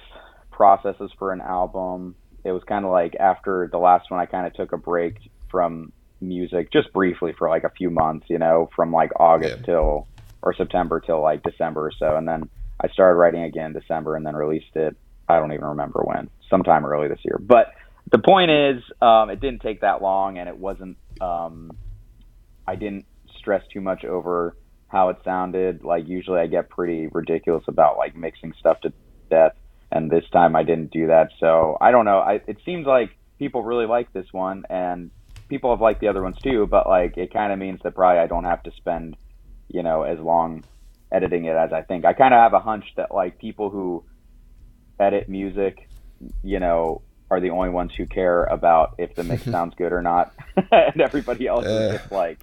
[0.50, 2.16] processes for an album.
[2.44, 5.16] It was kind of like after the last one, I kind of took a break
[5.50, 9.66] from music just briefly for like a few months, you know, from like August Yeah.
[9.66, 10.08] till
[10.42, 12.48] or September till like December or so, and then
[12.80, 14.96] I started writing again in December and then released it.
[15.28, 17.38] I don't even remember when, sometime early this year.
[17.40, 17.72] But
[18.12, 20.98] the point is, um, it didn't take that long, and it wasn't.
[21.20, 21.72] Um,
[22.66, 23.06] I didn't
[23.38, 24.56] stress too much over
[24.88, 25.82] how it sounded.
[25.84, 28.92] Like usually, I get pretty ridiculous about like mixing stuff to
[29.30, 29.52] death,
[29.90, 31.30] and this time I didn't do that.
[31.40, 32.18] So I don't know.
[32.18, 35.10] I, it seems like people really like this one, and
[35.48, 36.66] people have liked the other ones too.
[36.70, 39.16] But like, it kind of means that probably I don't have to spend,
[39.68, 40.64] you know, as long
[41.12, 42.04] editing it as I think.
[42.04, 44.04] I kind of have a hunch that like people who
[44.98, 45.88] edit music,
[46.42, 50.02] you know, are the only ones who care about if the mix sounds good or
[50.02, 50.32] not,
[50.70, 51.70] and everybody else Yeah.
[51.72, 52.38] is uh, just like,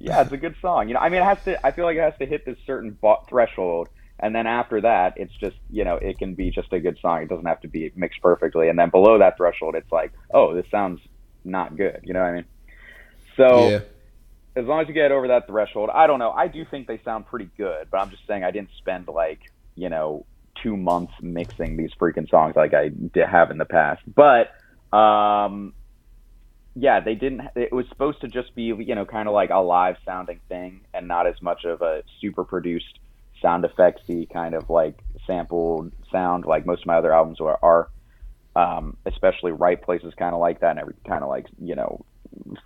[0.00, 0.88] yeah, it's a good song.
[0.88, 1.64] You know, I mean, it has to.
[1.64, 5.14] I feel like it has to hit this certain bo- threshold, and then after that,
[5.16, 7.22] it's just you know, it can be just a good song.
[7.22, 10.54] It doesn't have to be mixed perfectly, and then below that threshold, it's like, oh,
[10.54, 11.00] this sounds
[11.44, 12.00] not good.
[12.02, 12.44] You know what I mean?
[13.36, 13.80] So yeah,
[14.56, 16.30] as long as you get over that threshold, I don't know.
[16.30, 19.40] I do think they sound pretty good, but I'm just saying I didn't spend like
[19.74, 20.24] you know
[20.62, 24.02] two months mixing these freaking songs like I did have in the past.
[24.06, 24.50] But
[24.96, 25.74] um,
[26.80, 27.42] yeah, they didn't.
[27.54, 30.80] It was supposed to just be you know kind of like a live sounding thing,
[30.94, 32.98] and not as much of a super produced
[33.42, 37.58] sound effectsy kind of like sampled sound like most of my other albums are.
[37.62, 37.88] are
[38.56, 42.04] um, especially right places kind of like that, and every kind of like you know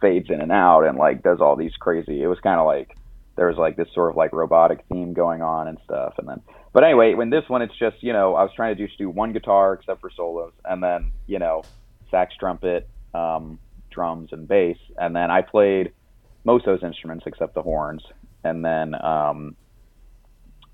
[0.01, 2.23] fades in and out and like does all these crazy.
[2.23, 2.97] It was kind of like
[3.37, 6.15] there was like this sort of like robotic theme going on and stuff.
[6.19, 6.41] And then,
[6.73, 9.11] but anyway, when this one, it's just you know I was trying to just do
[9.11, 11.65] one guitar except for solos, and then you know
[12.11, 13.59] sax, trumpet, um,
[13.95, 15.93] drums, and bass, and then I played
[16.45, 18.03] most of those instruments except the horns,
[18.45, 19.57] and then um,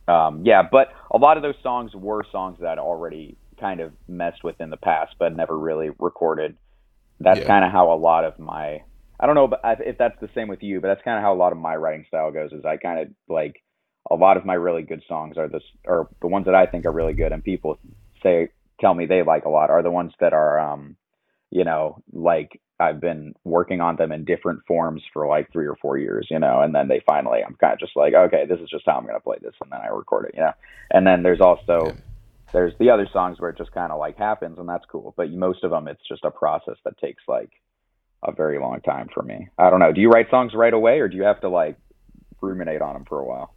[0.09, 3.93] um, yeah, but a lot of those songs were songs that I'd already kind of
[4.09, 6.57] messed with in the past, but never really recorded.
[7.21, 7.47] That's Yeah.
[7.47, 8.81] kind of how a lot of my
[9.21, 11.37] I don't know if that's the same with you, but that's kind of how a
[11.37, 12.53] lot of my writing style goes.
[12.53, 13.57] Is I kind of like
[14.11, 16.87] a lot of my really good songs are this or the ones that I think
[16.87, 17.79] are really good, and people
[18.23, 18.49] say
[18.81, 20.97] tell me they like a lot are the ones that are um
[21.51, 25.77] you know, like I've been working on them in different forms for like three or
[25.77, 28.59] four years, you know, and then they finally, I'm kind of just like, okay, this
[28.61, 29.55] is just how I'm going to play this.
[29.61, 30.53] And then I record it, you know,
[30.91, 31.95] and then there's also,
[32.53, 35.13] there's the other songs where it just kind of like happens and that's cool.
[35.17, 37.51] But most of them, it's just a process that takes like
[38.23, 39.49] a very long time for me.
[39.59, 39.93] I don't know.
[39.93, 41.77] Do you write songs right away or do you have to like
[42.41, 43.55] ruminate on them for a while?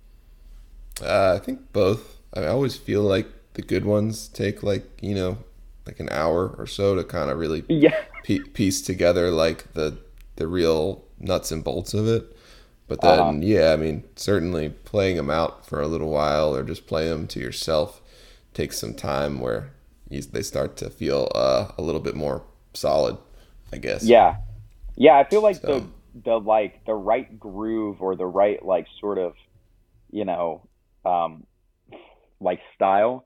[1.01, 2.17] Uh, I think both.
[2.33, 5.37] I always feel like the good ones take like you know
[5.85, 7.95] like an hour or so to kind of really Yeah.
[8.27, 9.97] pie- piece together like the
[10.35, 12.35] the real nuts and bolts of it.
[12.87, 13.37] But then, Uh-huh.
[13.41, 17.27] yeah, I mean, certainly playing them out for a little while or just play them
[17.27, 18.01] to yourself
[18.53, 19.71] takes some time where
[20.09, 22.43] you, they start to feel uh, a little bit more
[22.73, 23.17] solid,
[23.71, 24.03] I guess.
[24.03, 24.35] Yeah.
[24.95, 25.87] Yeah, I feel like So- the
[26.25, 29.33] the like the right groove or the right like sort of,
[30.11, 30.61] you know,
[31.05, 31.45] um
[32.39, 33.25] like style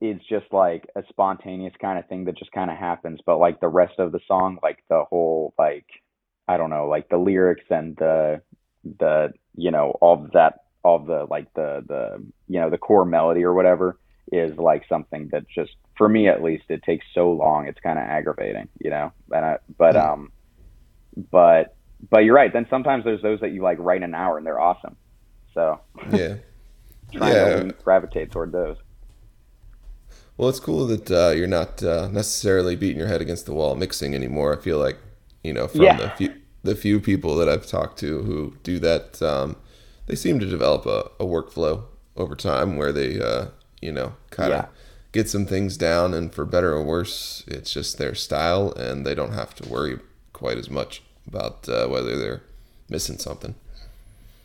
[0.00, 3.60] is just like a spontaneous kind of thing that just kind of happens, but like
[3.60, 5.86] the rest of the song, like the whole like
[6.48, 8.40] I don't know, like the lyrics and the
[8.98, 12.78] the you know, all of that all of the like the the you know, the
[12.78, 13.98] core melody or whatever
[14.32, 17.98] is like something that just for me at least it takes so long it's kind
[17.98, 19.96] of aggravating you know and I, but Hmm.
[19.96, 20.32] um
[21.32, 21.76] but
[22.10, 24.46] but you're right then sometimes there's those that you like write in an hour and
[24.46, 24.96] they're awesome
[25.54, 25.80] so
[26.12, 26.36] Yeah.
[27.12, 27.62] trying Yeah.
[27.68, 28.76] to gravitate toward those
[30.40, 33.74] Well, it's cool that uh, you're not uh, necessarily beating your head against the wall
[33.74, 34.56] mixing anymore.
[34.56, 34.96] I feel like,
[35.44, 35.96] you know, from Yeah.
[35.98, 39.56] the few the few people that I've talked to who do that, um,
[40.06, 41.84] they seem to develop a, a workflow
[42.16, 43.48] over time where they, uh,
[43.82, 44.68] you know, kind of Yeah.
[45.12, 49.14] get some things down, and for better or worse, it's just their style, and they
[49.14, 49.98] don't have to worry
[50.32, 52.42] quite as much about uh, whether they're
[52.88, 53.56] missing something.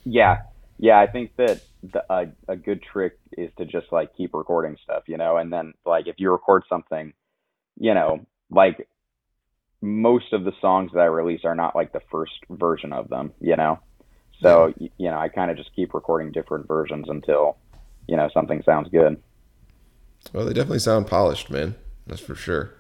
[0.06, 0.38] yeah
[0.78, 1.62] yeah i think that
[1.94, 5.52] the, a, a good trick is to just like keep recording stuff you know and
[5.52, 7.14] then like if you record something
[7.80, 8.88] you know like
[9.82, 13.32] most of the songs that i release are not like the first version of them
[13.42, 13.80] you know
[14.42, 17.58] so y you know i kind of just keep recording different versions until
[18.08, 19.18] you know something sounds good
[20.34, 21.76] Well, they definitely sound polished, man.
[22.08, 22.72] That's for sure.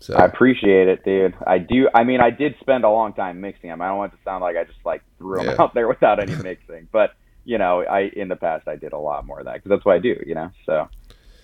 [0.00, 3.40] So i appreciate it dude i do i mean i did spend a long time
[3.40, 5.62] mixing them i don't want it to sound like i just like threw them Yeah.
[5.62, 7.10] out there without any mixing but
[7.44, 9.84] you know i in the past i did a lot more of that because that's
[9.84, 10.88] what i do you know so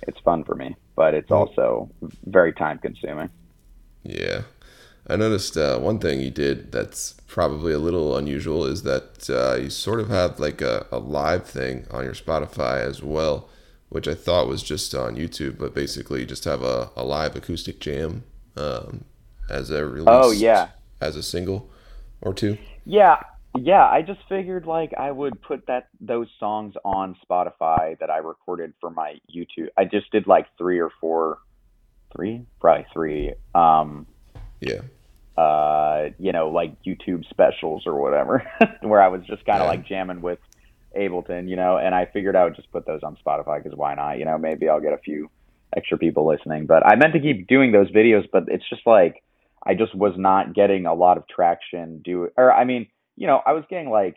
[0.02, 1.90] it's fun for me but it's also
[2.26, 3.28] very time consuming
[4.02, 4.42] Yeah.
[5.06, 9.56] I noticed uh, one thing you did that's probably a little unusual is that uh,
[9.60, 13.48] you sort of have like a, a live thing on your Spotify as well,
[13.88, 17.34] which I thought was just on YouTube, but basically you just have a, a live
[17.34, 18.22] acoustic jam
[18.56, 19.04] um,
[19.48, 20.06] as a release.
[20.08, 20.68] Oh, yeah.
[21.00, 21.68] As a single
[22.20, 22.58] or two.
[22.84, 23.16] yeah
[23.56, 28.18] yeah i just figured like i would put that those songs on spotify that i
[28.18, 31.38] recorded for my youtube i just did like three or four
[32.14, 34.06] three probably three um
[34.60, 34.82] Yeah.
[35.36, 38.44] uh, you know, like YouTube specials or whatever,
[38.82, 39.70] where I was just kind of Yeah.
[39.70, 40.38] like jamming with
[40.94, 43.94] Ableton, you know, and I figured I would just put those on Spotify because why
[43.94, 44.18] not?
[44.18, 45.30] You know, maybe I'll get a few
[45.74, 46.66] extra people listening.
[46.66, 49.22] But I meant to keep doing those videos, but it's just like
[49.64, 52.02] I just was not getting a lot of traction.
[52.04, 52.88] Do or I mean,
[53.20, 54.16] you know, I was getting like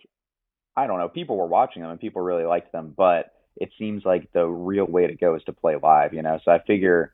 [0.76, 4.04] I don't know, people were watching them and people really liked them, but it seems
[4.04, 6.40] like the real way to go is to play live, you know.
[6.44, 7.14] So I figure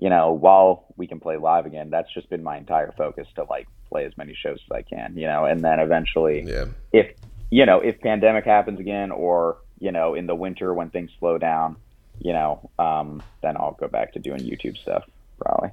[0.00, 3.44] you know, while we can play live again, that's just been my entire focus to
[3.44, 6.66] like play as many shows as I can, you know, and then eventually Yeah.
[6.92, 7.14] if
[7.50, 11.36] you know, if pandemic happens again or, you know, in the winter when things slow
[11.38, 11.76] down,
[12.18, 15.04] you know, um, then I'll go back to doing YouTube stuff
[15.38, 15.70] probably.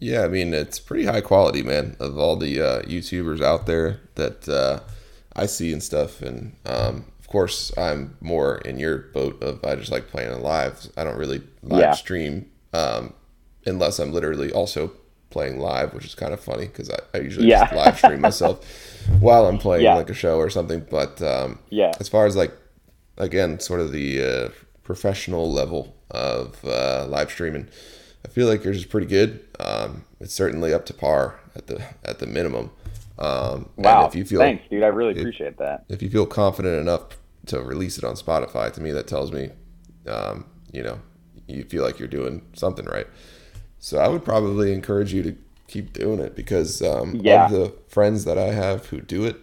[0.00, 1.96] Yeah, I mean it's pretty high quality, man.
[2.00, 4.80] Of all the uh, YouTubers out there that uh,
[5.36, 9.76] I see and stuff, and um, of course I'm more in your boat of I
[9.76, 10.88] just like playing live.
[10.96, 11.92] I don't really live Yeah.
[11.92, 13.12] stream um,
[13.66, 14.92] unless I'm literally also
[15.28, 17.60] playing live, which is kind of funny because I, I usually Yeah.
[17.64, 18.64] just live stream myself
[19.20, 19.94] while I'm playing Yeah.
[19.96, 20.86] like a show or something.
[20.90, 21.92] But um, Yeah.
[22.00, 22.52] as far as like
[23.18, 24.48] again sort of the uh,
[24.82, 27.68] professional level of uh, live streaming
[28.24, 31.82] i feel like yours is pretty good um, it's certainly up to par at the
[32.04, 32.70] at the minimum
[33.18, 34.06] um, and Wow.
[34.06, 34.82] if you feel Thanks, dude.
[34.82, 35.84] I really appreciate that.
[35.90, 39.50] if you feel confident enough to release it on spotify to me that tells me
[40.06, 40.98] um, you know
[41.46, 43.06] you feel like you're doing something right
[43.78, 47.44] so i would probably encourage you to keep doing it because um, Yeah.
[47.46, 49.36] of the friends that i have who do it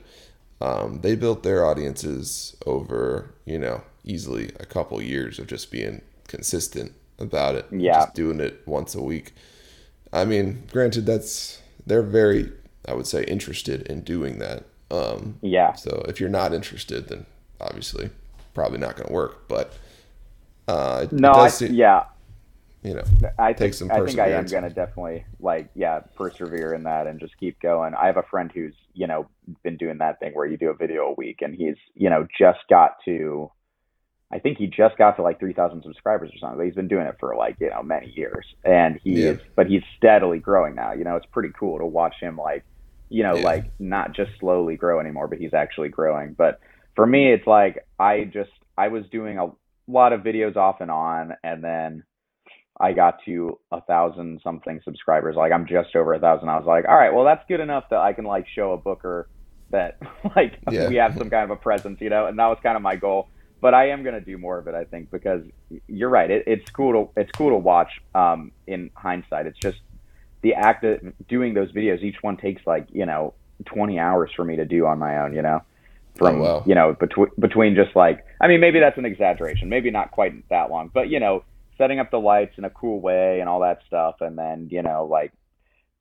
[0.60, 6.02] um, they built their audiences over you know easily a couple years of just being
[6.28, 8.02] consistent about it Yeah.
[8.02, 9.34] just doing it once a week
[10.14, 12.52] i mean granted that's they're very
[12.88, 15.74] i would say interested in doing that um, Yeah.
[15.74, 17.26] so if you're not interested then
[17.60, 18.10] obviously
[18.54, 19.74] probably not going to work but
[20.68, 22.04] uh, No, I, seem- yeah.
[22.84, 23.04] you know,
[23.40, 27.08] I Take think some I think I am gonna definitely like yeah persevere in that
[27.08, 27.94] and just keep going.
[27.96, 29.28] I have a friend who's you know
[29.64, 32.28] been doing that thing where you do a video a week, and he's you know
[32.38, 33.50] just got to,
[34.32, 36.58] I think he just got to like three thousand subscribers or something.
[36.58, 39.32] But he's been doing it for like you know many years, and he Yeah.
[39.32, 40.94] is but he's steadily growing now.
[40.94, 42.64] You know it's pretty cool to watch him like
[43.10, 43.44] you know Yeah.
[43.44, 46.34] like not just slowly grow anymore, but he's actually growing.
[46.34, 46.60] But
[46.96, 49.50] for me, it's like I just I was doing a
[49.88, 52.04] lot of videos off and on, and then
[52.80, 55.38] I got to a thousand something subscribers.
[55.38, 56.50] Like I'm just over a thousand.
[56.50, 58.78] I was like, all right, well that's good enough that I can like show a
[58.78, 59.30] booker
[59.72, 59.98] that
[60.36, 60.90] like Yeah.
[60.90, 62.26] we have some kind of a presence, you know.
[62.26, 63.30] And that was kind of my goal.
[63.60, 65.42] But I am gonna do more of it, I think, because
[65.88, 66.30] you're right.
[66.30, 67.90] It, it's cool to it's cool to watch.
[68.14, 69.80] Um, in hindsight, it's just
[70.42, 72.02] the act of doing those videos.
[72.04, 73.34] Each one takes like you know
[73.66, 75.34] 20 hours for me to do on my own.
[75.34, 75.62] You know,
[76.16, 76.64] from Oh, wow.
[76.66, 79.70] you know between between just like I mean maybe that's an exaggeration.
[79.70, 81.44] Maybe not quite that long, but you know
[81.78, 84.84] setting up the lights in a cool way and all that stuff, and then you
[84.84, 85.32] know like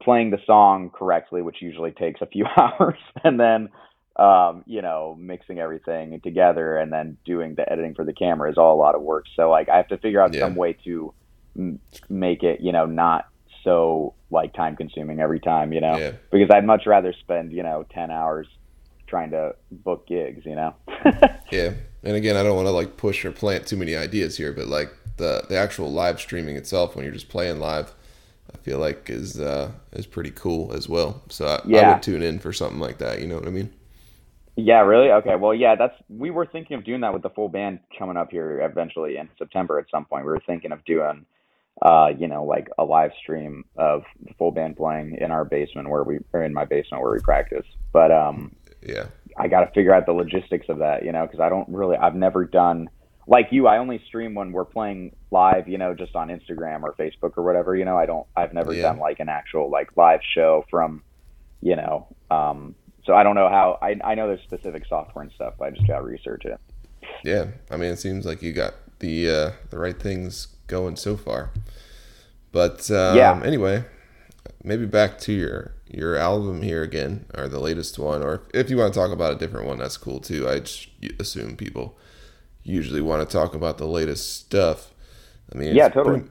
[0.02, 3.70] playing the song correctly, which usually takes a few hours, and then
[4.18, 8.56] um, you know mixing everything together, and then doing the editing for the camera is
[8.58, 9.26] all a lot of work.
[9.36, 10.40] So like I have to figure out Yeah.
[10.40, 11.12] some way to
[11.56, 13.28] m- make it you know not
[13.64, 16.12] so like time consuming every time, you know, Yeah.
[16.30, 18.46] because I'd much rather spend you know ten hours
[19.06, 20.74] trying to book gigs, you know.
[21.52, 24.52] Yeah, and again, I don't want to like push or plant too many ideas here,
[24.52, 27.94] but like the the actual live streaming itself, when you're just playing live,
[28.52, 31.22] I feel like is uh, is pretty cool as well.
[31.28, 33.20] So I, I would tune in for something like that.
[33.20, 33.72] You know what I mean?
[34.56, 35.10] Yeah, really?
[35.10, 35.36] Okay.
[35.36, 38.30] Well, yeah, that's we were thinking of doing that with the full band coming up
[38.30, 40.24] here eventually in September at some point.
[40.24, 41.26] We were thinking of doing
[41.82, 45.88] uh, you know, like a live stream of the full band playing in our basement
[45.90, 47.66] where we or in my basement where we practice.
[47.92, 51.40] But um Yeah, I got to figure out the logistics of that, you know, because
[51.40, 52.88] I don't really, I've never done
[53.26, 53.66] like you.
[53.66, 57.42] I only stream when we're playing live, you know, just on Instagram or Facebook or
[57.44, 57.76] whatever.
[57.76, 58.82] You know, I don't, I've never Yeah.
[58.82, 61.02] done like an actual like live show from,
[61.60, 62.74] you know, um,
[63.06, 63.78] so I don't know how.
[63.80, 65.54] I I know there's specific software and stuff.
[65.58, 66.58] But I just got to research it.
[67.24, 67.46] yeah.
[67.70, 71.50] I mean, it seems like you got the uh, the right things going so far.
[72.52, 73.40] But um, Yeah.
[73.44, 73.84] anyway,
[74.64, 78.76] maybe back to your your album here again, or the latest one, or if you
[78.76, 80.48] want to talk about a different one, that's cool too.
[80.48, 80.88] I just
[81.20, 81.96] assume people
[82.64, 84.92] usually want to talk about the latest stuff.
[85.54, 86.20] I mean, Yeah, totally.
[86.20, 86.30] Pretty,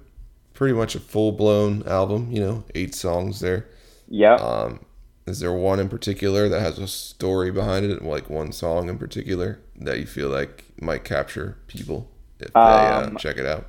[0.54, 2.30] pretty much a full blown album.
[2.32, 3.68] You know, eight songs there.
[4.10, 4.36] Yeah.
[4.36, 4.85] Um,
[5.28, 8.98] is there one in particular that has a story behind it, like one song in
[8.98, 12.10] particular that you feel like might capture people
[12.40, 13.66] if they uh, Um, check it out?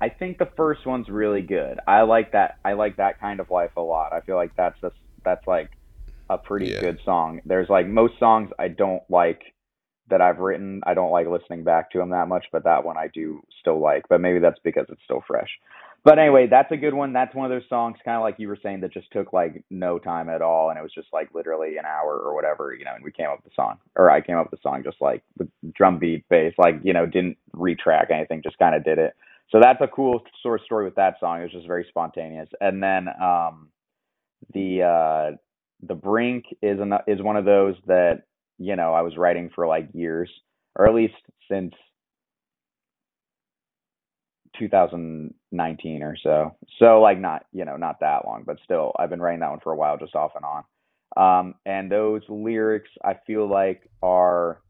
[0.00, 1.80] I think the first one's really good.
[1.86, 2.56] I like that.
[2.64, 4.12] I like that kind of life a lot.
[4.12, 4.92] I feel like that's a,
[5.24, 5.70] that's like
[6.28, 6.80] a pretty Yeah.
[6.80, 7.40] good song.
[7.46, 9.42] There's like most songs I don't like
[10.08, 10.82] that I've written.
[10.86, 13.80] I don't like listening back to them that much, but that one I do still
[13.80, 14.04] like.
[14.08, 15.50] But maybe that's because it's still fresh.
[16.06, 17.12] But anyway, that's a good one.
[17.12, 19.64] That's one of those songs, kind of like you were saying, that just took like
[19.70, 22.84] no time at all, and it was just like literally an hour or whatever, you
[22.84, 22.92] know.
[22.94, 24.98] And we came up with the song, or I came up with the song just
[25.00, 29.00] like the drum beat, bass, like you know, didn't retrack anything, just kind of did
[29.00, 29.14] it.
[29.50, 31.40] So that's a cool sort of story with that song.
[31.40, 32.48] It was just very spontaneous.
[32.60, 33.70] And then um,
[34.54, 35.36] the uh,
[35.88, 38.22] the brink is an, is one of those that
[38.58, 40.30] you know I was writing for like years,
[40.76, 41.14] or at least
[41.50, 41.74] since
[44.58, 46.56] 2019 or so.
[46.78, 49.60] So like not you know not that long, but still I've been writing that one
[49.60, 50.64] for a while, just off and on.
[51.16, 54.60] Um, and those lyrics I feel like are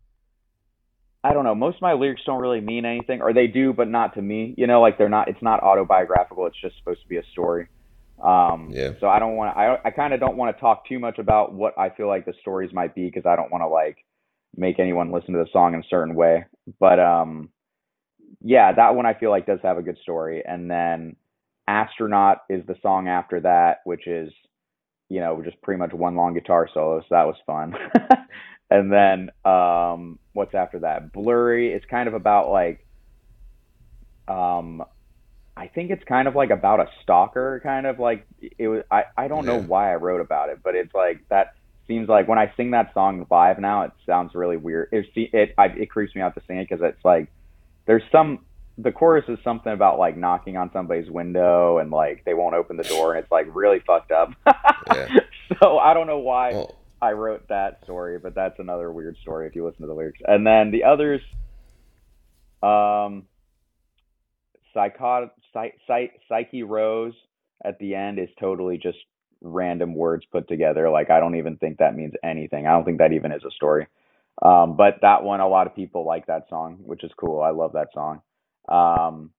[1.27, 1.55] I don't know.
[1.57, 4.55] Most of my lyrics don't really mean anything, or they do, but not to me.
[4.57, 5.29] You know, like they're not.
[5.29, 6.47] It's not autobiographical.
[6.47, 7.67] It's just supposed to be a story.
[8.23, 8.93] Um, Yeah.
[9.01, 9.55] So I don't want.
[9.55, 12.07] to I I kind of don't want to talk too much about what I feel
[12.07, 14.05] like the stories might be because I don't want to like
[14.57, 16.45] make anyone listen to the song in a certain way.
[16.79, 17.51] But um,
[18.43, 20.43] yeah, that one I feel like does have a good story.
[20.47, 21.17] And then
[21.69, 24.33] Astronaut is the song after that, which is
[25.09, 27.01] you know just pretty much one long guitar solo.
[27.01, 27.75] So that was fun.
[28.71, 31.13] and then um, what's after that?
[31.13, 32.87] Blurry is kind of about like
[34.29, 34.83] um
[35.57, 38.83] I think it's kind of like about a stalker, kind of like it was.
[38.91, 41.55] I I don't know why I wrote about it, but it's like that
[41.89, 44.89] seems like when I sing that song live now, it sounds really weird.
[44.93, 47.33] It it I, it creeps me out to sing it because it's like
[47.87, 48.41] there's some
[48.79, 52.77] the chorus is something about like knocking on somebody's window and like they won't open
[52.77, 54.31] the door and it's like really fucked up.
[54.95, 55.09] Yeah.
[55.61, 59.47] So I don't know why Well, I wrote that story, but that's another weird story
[59.49, 60.21] if you listen to the lyrics.
[60.25, 61.21] And then the others,
[62.63, 63.25] um,
[64.75, 67.15] psychot, psych, psych, psyche rose
[67.65, 68.99] at the end is totally just
[69.41, 70.89] random words put together.
[70.89, 72.67] Like I don't even think that means anything.
[72.67, 73.87] I don't think that even is a story.
[74.43, 77.41] Um, but that one, a lot of people like that song, which is cool.
[77.41, 78.21] I love that song.
[78.69, 79.31] Um,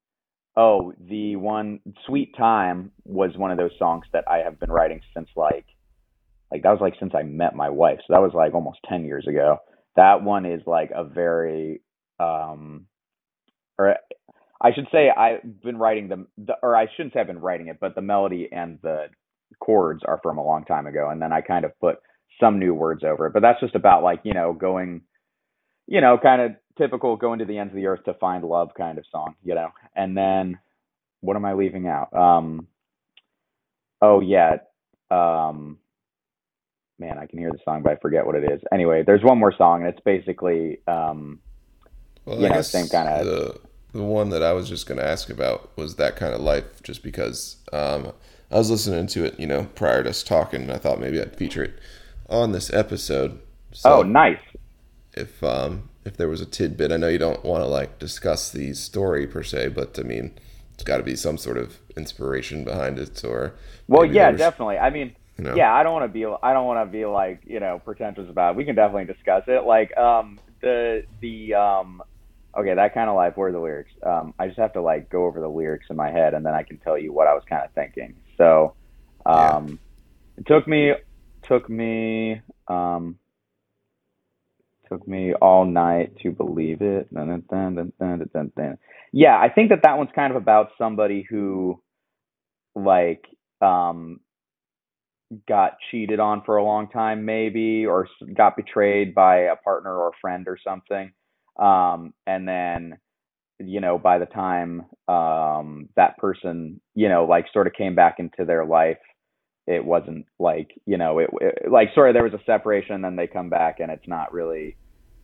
[0.56, 5.02] oh, the one "Sweet Time" was one of those songs that I have been writing
[5.14, 5.66] since like,
[6.52, 8.00] like that was like since I met my wife.
[8.08, 9.58] So that was like almost ten years ago.
[9.96, 11.82] That one is like a very,
[12.20, 12.88] um,
[13.78, 13.98] or
[14.62, 17.68] I should say I've been writing the, the or I shouldn't say I've been writing
[17.68, 19.08] it, but the melody and the
[19.60, 21.98] chords are from a long time ago, and then I kind of put
[22.40, 23.34] some new words over it.
[23.34, 25.02] But that's just about like you know going,
[25.88, 28.70] you know, kind of typical going to the ends of the earth to find love
[28.78, 29.70] kind of song, you know.
[29.96, 30.60] And then
[31.22, 32.14] what am I leaving out?
[32.14, 32.68] Um,
[34.02, 34.58] oh yeah,
[35.10, 35.80] um,
[37.00, 38.62] man, I can hear the song, but I forget what it is.
[38.72, 41.40] Anyway, there's one more song, and it's basically um,
[42.26, 43.60] Well, you know, same kinda- the
[43.94, 46.84] the one that I was just going to ask about was that kind of life,
[46.84, 48.12] just because um,
[48.52, 51.20] I was listening to it, you know, prior to us talking, and I thought maybe
[51.20, 51.80] I'd feature it
[52.30, 53.40] on this episode.
[53.72, 54.40] So oh nice.
[55.14, 58.50] if um if there was a tidbit, I know you don't want to like discuss
[58.50, 60.32] the story per se, but I mean,
[60.74, 63.56] it's got to be some sort of inspiration behind it, or
[63.88, 64.78] Well, yeah, definitely.
[64.78, 65.56] I mean, You know?
[65.56, 68.30] yeah, I don't want to be, I don't want to be like, you know, pretentious
[68.30, 68.52] about.
[68.52, 68.58] it.
[68.58, 69.66] We can definitely discuss it.
[69.66, 72.02] Like, um, the the um,
[72.58, 73.36] okay, that kind of life.
[73.36, 73.92] Where are the lyrics?
[74.02, 76.54] Um, I just have to like go over the lyrics in my head, and then
[76.54, 78.16] I can tell you what I was kind of thinking.
[78.38, 78.74] So,
[79.26, 79.78] um,
[80.38, 80.94] it took me,
[81.48, 83.18] took me, um,
[84.90, 87.14] took me all night to believe it.
[87.14, 87.92] Dun, dun,
[88.56, 88.78] dun.
[89.12, 91.82] Yeah, I think that that one's kind of about somebody who,
[92.76, 93.26] like,
[93.62, 94.20] um,
[95.48, 100.10] got cheated on for a long time, maybe, or got betrayed by a partner or
[100.10, 101.12] a friend or something.
[101.60, 102.98] Um, and then,
[103.60, 108.20] you know, by the time um, that person, you know, like sort of came back
[108.20, 109.00] into their life,
[109.68, 113.04] it wasn't like, you know, it, it like sort of there was a separation, and
[113.04, 114.78] then they come back, and it's not really,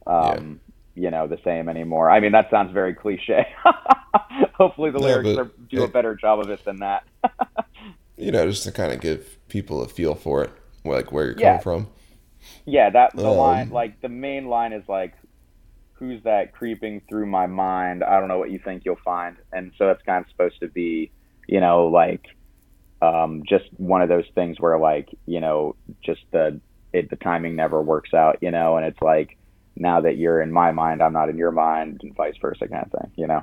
[0.07, 0.61] um,
[0.95, 2.09] you know, the same anymore.
[2.09, 3.47] I mean, that sounds very cliche.
[4.55, 7.03] Hopefully, the lyrics but are, do a better job of it than that.
[8.17, 10.51] you know, just to kind of give people a feel for it,
[10.85, 11.35] like where you're Yeah.
[11.35, 11.87] coming from.
[12.65, 15.13] Yeah, that the Um, line, like the main line is like,
[15.99, 18.03] "Who's that creeping through my mind?
[18.03, 20.69] I don't know what you think you'll find." And so it's kind of supposed to
[20.69, 21.13] be,
[21.47, 22.23] you know, like,
[23.03, 25.75] um, just one of those things where like, you know,
[26.05, 26.59] just the
[26.93, 29.37] it, the timing never works out, you know, and it's like
[29.75, 32.85] now that you're in my mind, I'm not in your mind, and vice versa, kind
[32.85, 33.41] of thing, you know.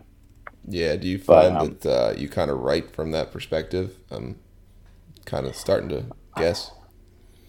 [0.66, 3.98] Yeah, do you But, find um, that uh, you kind of write from that perspective?
[4.10, 4.38] I'm
[5.24, 6.04] kind of starting to
[6.36, 6.70] guess.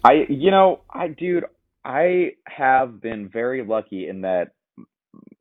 [0.04, 1.44] I, you know, I, dude,
[1.84, 4.52] I have been very lucky in that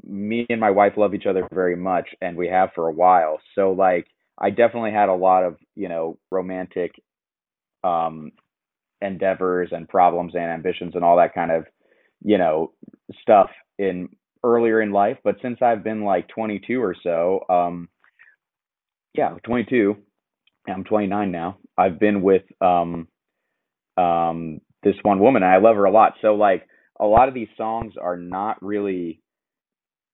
[0.04, 3.40] me and my wife love each other very much, and we have for a while.
[3.56, 4.08] So, like,
[4.42, 6.92] I definitely had a lot of, you know, romantic
[7.84, 8.32] um,
[9.02, 11.66] endeavors and problems and ambitions and all that kind of,
[12.24, 12.72] you know,
[13.22, 14.10] stuff in
[14.44, 15.18] earlier in life.
[15.24, 17.90] But since I've been like 22 or so, um,
[19.14, 19.96] yeah, 22,
[20.68, 21.58] I'm 29 now.
[21.78, 23.08] I've been with um,
[23.98, 26.14] um, this one woman, and I love her a lot.
[26.22, 26.68] So like
[27.00, 29.22] a lot of these songs are not really.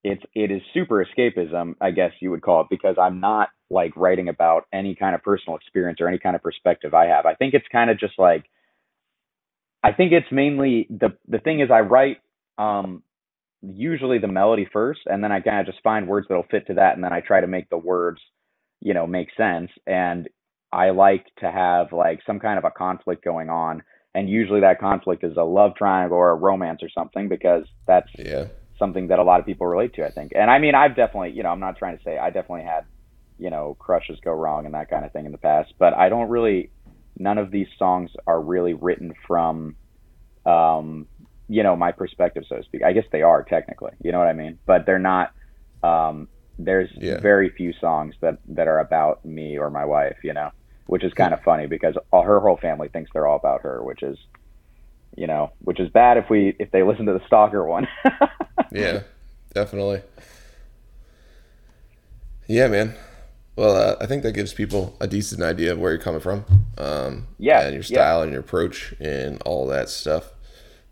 [0.04, 3.96] It's it is super escapism, I guess you would call it, because I'm not like
[3.96, 7.26] writing about any kind of personal experience or any kind of perspective I have.
[7.26, 8.46] I think it's kind of just like.
[9.84, 12.18] I think it's mainly the the thing is I write
[12.58, 13.04] um,
[13.62, 16.76] usually the melody first, and then I kind of just find words that'll fit to
[16.76, 18.22] that, and then I try to make the words,
[18.82, 19.72] you know, make sense.
[19.86, 20.30] And
[20.72, 23.84] I like to have like some kind of a conflict going on,
[24.14, 28.10] and usually that conflict is a love triangle or a romance or something because that's
[28.18, 28.46] Yeah,
[28.80, 30.32] something that a lot of people relate to, I think.
[30.36, 32.86] And I mean, I've definitely, you know, I'm not trying to say I definitely had,
[33.38, 36.10] you know, crushes go wrong and that kind of thing in the past, but I
[36.10, 36.72] don't really
[37.18, 39.78] none of these songs are really written from
[40.46, 41.08] um
[41.50, 42.84] you know, my perspective so to speak.
[42.84, 44.60] I guess they are technically, you know what I mean?
[44.68, 45.32] But they're not
[45.84, 46.28] um
[46.60, 47.20] there's Yeah.
[47.22, 50.50] very few songs that that are about me or my wife, you know,
[50.88, 53.84] which is kind of funny because all her whole family thinks they're all about her,
[53.84, 54.18] which is
[55.18, 57.88] you know, which is bad if we if they listen to the stalker one.
[58.72, 59.02] yeah,
[59.54, 60.02] definitely.
[62.48, 62.94] Yeah, man.
[63.56, 66.46] Well, uh, I think that gives people a decent idea of where you're coming from.
[66.78, 67.98] Um, Yeah, and your yeah.
[67.98, 70.32] style and your approach and all that stuff.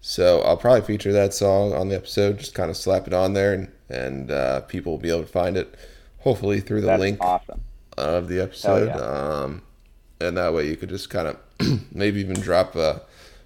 [0.02, 2.40] So I'll probably feature that song on the episode.
[2.40, 5.28] Just kind of slap it on there, and and uh, people will be able to
[5.28, 5.76] find it.
[6.20, 7.62] Hopefully through the That's link awesome.
[7.98, 8.88] of the episode.
[8.88, 8.96] yeah.
[8.98, 9.62] Um,
[10.20, 11.38] and that way you could just kind of
[11.94, 13.00] maybe even drop uh,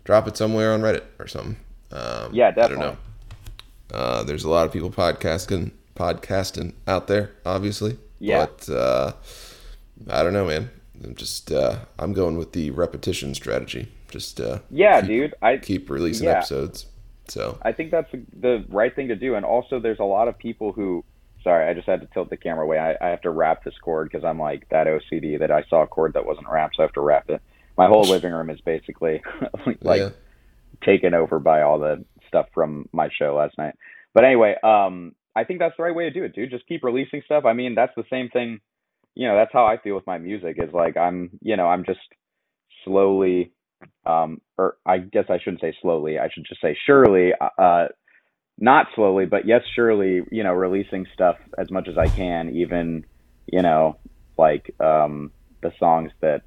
[0.10, 1.56] drop it somewhere on Reddit or something.
[1.92, 2.98] Um, Yeah, I don't know.
[3.94, 7.96] Uh, there's a lot of people podcasting podcasting out there, obviously.
[8.18, 8.48] Yeah.
[8.48, 9.12] But uh,
[10.10, 10.72] I don't know, man.
[11.04, 13.88] I'm just uh, I'm going with the repetition strategy.
[14.10, 15.36] Just uh, Yeah, keep, dude.
[15.44, 16.38] I keep releasing yeah.
[16.38, 16.88] episodes.
[17.28, 19.36] So I think that's the right thing to do.
[19.36, 21.06] And also, there's a lot of people who
[21.44, 22.80] Sorry, I just had to tilt the camera away.
[22.80, 25.84] I, I have to wrap this cord because I'm like that OCD that I saw
[25.84, 27.42] a cord that wasn't wrapped, so I have to wrap it.
[27.80, 29.22] My whole living room is basically
[29.82, 30.10] like yeah.
[30.86, 33.74] taken over by all the stuff from my show last night.
[34.14, 36.52] But anyway, um, I think that's the right way to do it, dude.
[36.52, 37.46] Just keep releasing stuff.
[37.46, 38.60] I mean, that's the same thing.
[39.16, 40.58] You know, that's how I feel with my music.
[40.60, 42.02] Is like I'm, you know, I'm just
[42.84, 43.54] slowly,
[44.06, 46.20] um, or I guess I shouldn't say slowly.
[46.20, 47.86] I should just say surely, uh,
[48.58, 50.22] not slowly, but yes, surely.
[50.34, 53.06] You know, releasing stuff as much as I can, even,
[53.46, 54.00] you know,
[54.38, 56.42] like um, the songs that.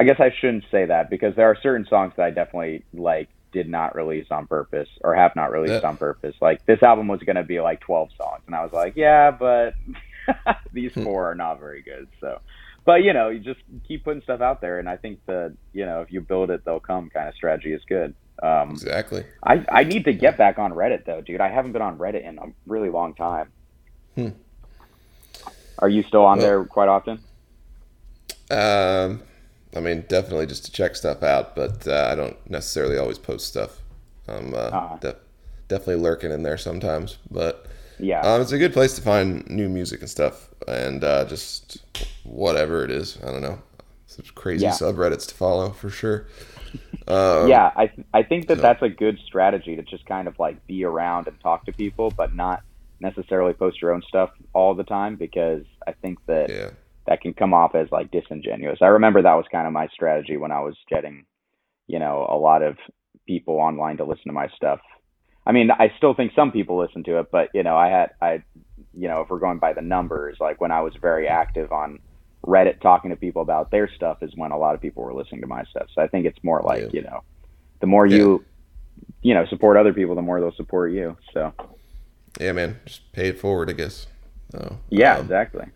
[0.00, 3.28] I guess I shouldn't say that because there are certain songs that I definitely like
[3.52, 5.88] did not release on purpose or have not released Yeah.
[5.90, 6.34] on purpose.
[6.40, 9.30] Like this album was going to be like 12 songs and I was like, yeah,
[9.30, 9.74] but
[10.72, 11.02] these Hmm.
[11.04, 12.08] four are not very good.
[12.20, 12.40] So,
[12.86, 15.84] but you know, you just keep putting stuff out there and I think that, you
[15.84, 18.14] know, if you build it, they'll come kind of strategy is good.
[18.42, 19.24] Um, Exactly.
[19.44, 21.42] I, I need to get back on Reddit though, dude.
[21.42, 23.48] I haven't been on Reddit in a really long time.
[24.14, 24.28] Hmm.
[25.78, 27.18] Are you still on Well- there quite often?
[28.50, 29.22] Um,
[29.74, 33.46] I mean, definitely just to check stuff out, but uh, I don't necessarily always post
[33.48, 33.82] stuff.
[34.28, 34.96] I'm uh, Uh-huh.
[35.00, 35.16] de-
[35.68, 37.66] definitely lurking in there sometimes, but
[37.98, 38.20] Yeah.
[38.22, 41.78] um, it's a good place to find new music and stuff, and uh, just
[42.24, 43.18] whatever it is.
[43.22, 43.60] I don't know,
[44.06, 44.72] some crazy Yeah.
[44.72, 46.26] subreddits to follow for sure.
[47.08, 50.38] Um, yeah, I I think that so- that's a good strategy to just kind of
[50.38, 52.62] like be around and talk to people, but not
[53.00, 56.70] necessarily post your own stuff all the time because I think that yeah,
[57.06, 58.78] that can come off as like disingenuous.
[58.82, 61.24] I remember that was kind of my strategy when I was getting,
[61.86, 62.76] you know, a lot of
[63.26, 64.80] people online to listen to my stuff.
[65.46, 68.10] I mean, I still think some people listen to it, but you know, I had
[68.20, 68.42] I
[68.92, 71.98] you know, if we're going by the numbers, like when I was very active on
[72.46, 75.40] Reddit talking to people about their stuff is when a lot of people were listening
[75.42, 75.86] to my stuff.
[75.94, 76.88] So I think it's more like, Yeah.
[76.92, 77.20] you know,
[77.80, 78.44] the more you
[79.22, 81.16] you know, support other people, the more they'll support you.
[81.32, 81.52] So
[82.40, 84.06] yeah, man, just pay it forward, I guess.
[84.52, 85.66] So, yeah, um, exactly.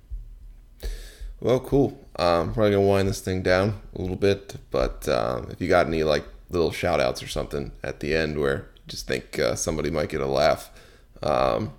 [1.44, 1.98] Well, cool.
[2.18, 5.86] Um, probably gonna wind this thing down a little bit, but um, if you got
[5.86, 9.54] any like little shout outs or something at the end where you just think uh,
[9.54, 10.70] somebody might get a laugh,
[11.22, 11.74] um,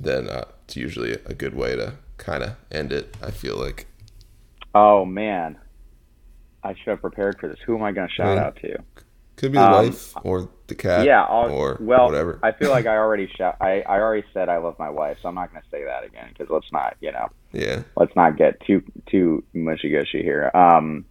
[0.00, 3.14] then uh, it's usually a good way to kind of end it.
[3.22, 3.86] I feel like.
[4.74, 5.58] Oh man.
[6.62, 7.58] I should have prepared for this.
[7.66, 8.44] Who am I going to shout Yeah.
[8.46, 8.78] out to?
[9.40, 11.06] Could be the Um, wife or the cat.
[11.06, 12.38] yeah, I'll, or well, whatever.
[12.42, 13.56] I feel like I already shout.
[13.58, 16.04] I, I already said I love my wife, so I'm not going to say that
[16.04, 17.82] again because let's not, you know, yeah.
[17.96, 20.50] let's not get too too mushy gushy here.
[20.54, 21.06] Um,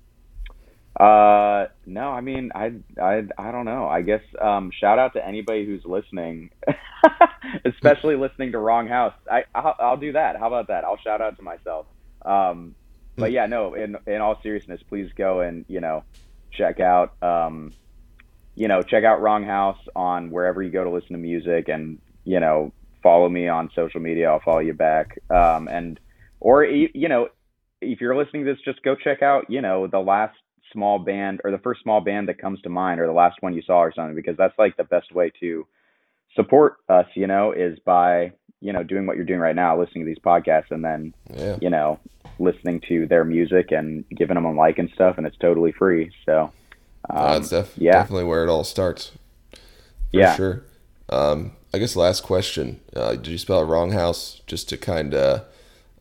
[0.99, 3.87] uh, no, I mean, I I I don't know.
[3.87, 6.51] I guess um, shout out to anybody who's listening,
[7.65, 9.13] especially listening to Wrong House.
[9.31, 10.37] I I'll, I'll do that.
[10.37, 10.83] How about that?
[10.83, 11.87] I'll shout out to myself.
[12.23, 12.75] Um,
[13.15, 13.73] but yeah, no.
[13.73, 16.03] In in all seriousness, please go and you know
[16.51, 17.71] check out um,
[18.59, 21.97] you know check out Wrong House on wherever you go to listen to music, and
[22.25, 24.29] you know follow me on social media.
[24.29, 25.17] I'll follow you back.
[25.31, 25.97] Um, and
[26.41, 27.29] or you know
[27.81, 30.35] if you're listening to this, just go check out you know the last
[30.73, 33.53] small band or the first small band that comes to mind or the last one
[33.53, 35.65] you saw or something because that's like the best way to
[36.35, 38.31] support us you know is by
[38.61, 41.57] you know doing what you're doing right now listening to these podcasts and then Yeah.
[41.59, 41.99] you know
[42.37, 46.11] listening to their music and giving them a like and stuff and it's totally free
[46.23, 46.51] so
[47.09, 49.11] um, Uh, that's def- yeah definitely where it all starts.
[50.11, 50.35] Yeah.
[50.35, 50.63] sure.
[51.09, 52.79] Um, I guess last question.
[52.95, 55.45] Uh, did you spell it wrong house just to kind of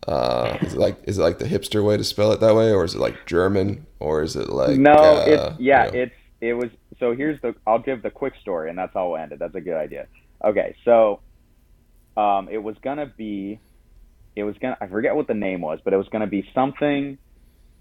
[0.06, 2.72] uh, is it like is it like the hipster way to spell it that way,
[2.72, 5.98] or is it like German, or is it like no uh, it's yeah you know-
[5.98, 9.16] it's it was so here's the i'll give the quick story and that's how we'll
[9.20, 10.06] end it that's a good idea
[10.44, 11.20] okay so
[12.16, 13.58] um it was gonna be
[14.36, 17.18] it was gonna i forget what the name was but it was gonna be something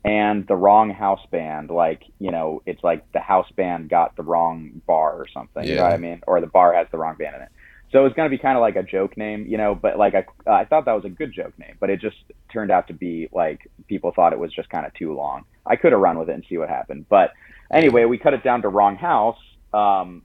[0.08, 4.24] and the wrong house band like you know it's like the house band got the
[4.24, 5.90] wrong bar or something you know Yeah.
[5.90, 6.22] what i mean?
[6.28, 7.50] Or the bar has the wrong band in it.
[7.92, 10.14] So it's going to be kind of like a joke name you know but like
[10.16, 10.26] I,
[10.60, 12.18] I thought that was a good joke name but it just
[12.54, 15.44] turned out to be like people thought it was just kind of too long.
[15.66, 17.32] I could have run with it and see what happened but
[17.74, 19.38] anyway we cut it down to wrong house
[19.74, 20.24] um,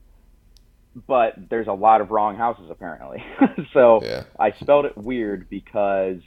[1.07, 3.23] but there's a lot of wrong houses apparently.
[3.73, 6.21] So yeah, I spelled it weird because,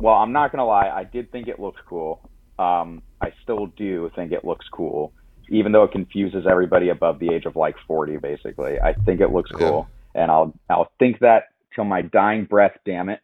[0.00, 2.20] well, I'm not gonna lie, I did think it looked cool.
[2.58, 5.12] Um, I still do think it looks cool,
[5.48, 8.16] even though it confuses everybody above the age of like 40.
[8.18, 11.44] Basically, I think it looks cool, and I'll I'll think that
[11.74, 12.76] till my dying breath.
[12.84, 13.20] Damn it.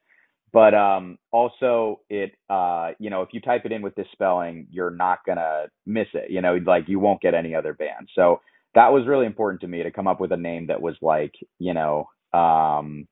[0.53, 4.69] But um, also, it uh, you know, if you type it in with this spelling,
[4.71, 6.31] you're not gonna miss it.
[6.31, 8.09] You know, like you won't get any other band.
[8.15, 8.41] So
[8.77, 11.35] that was really important to me to come up with a name that was like,
[11.59, 13.07] you know, um,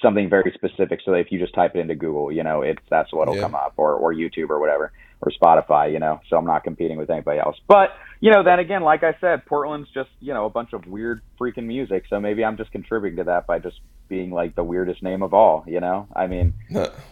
[0.00, 3.12] something very specific so if you just type it into Google, you know, it's that's
[3.12, 3.42] what'll Yeah.
[3.42, 4.92] come up or, or YouTube or whatever.
[5.22, 6.18] or Spotify, you know.
[6.30, 7.56] So I'm not competing with anybody else.
[7.68, 10.86] But you know, then again, like I said, Portland's just you know a bunch of
[10.86, 12.04] weird freaking music.
[12.08, 15.34] So maybe I'm just contributing to that by just being like the weirdest name of
[15.34, 15.64] all.
[15.66, 16.54] You know, I mean,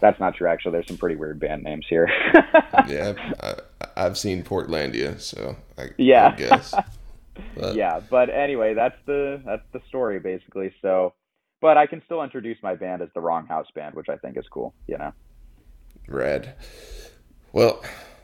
[0.01, 0.49] that's not true.
[0.49, 2.09] Actually, there's some pretty weird band names here.
[2.89, 3.13] yeah,
[3.43, 3.55] I,
[4.07, 6.29] I've seen Portlandia, so I, Yeah.
[6.29, 6.75] I guess.
[7.55, 10.73] But, yeah, but anyway, that's the that's the story basically.
[10.83, 11.13] So,
[11.61, 14.37] but I can still introduce my band as the Wrong House Band, which I think
[14.37, 14.75] is cool.
[14.87, 15.13] You know.
[16.07, 16.55] Rad.
[17.53, 17.83] Well,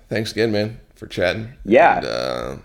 [0.08, 1.54] thanks again, man, for chatting.
[1.64, 1.96] Yeah.
[1.96, 2.56] And, uh,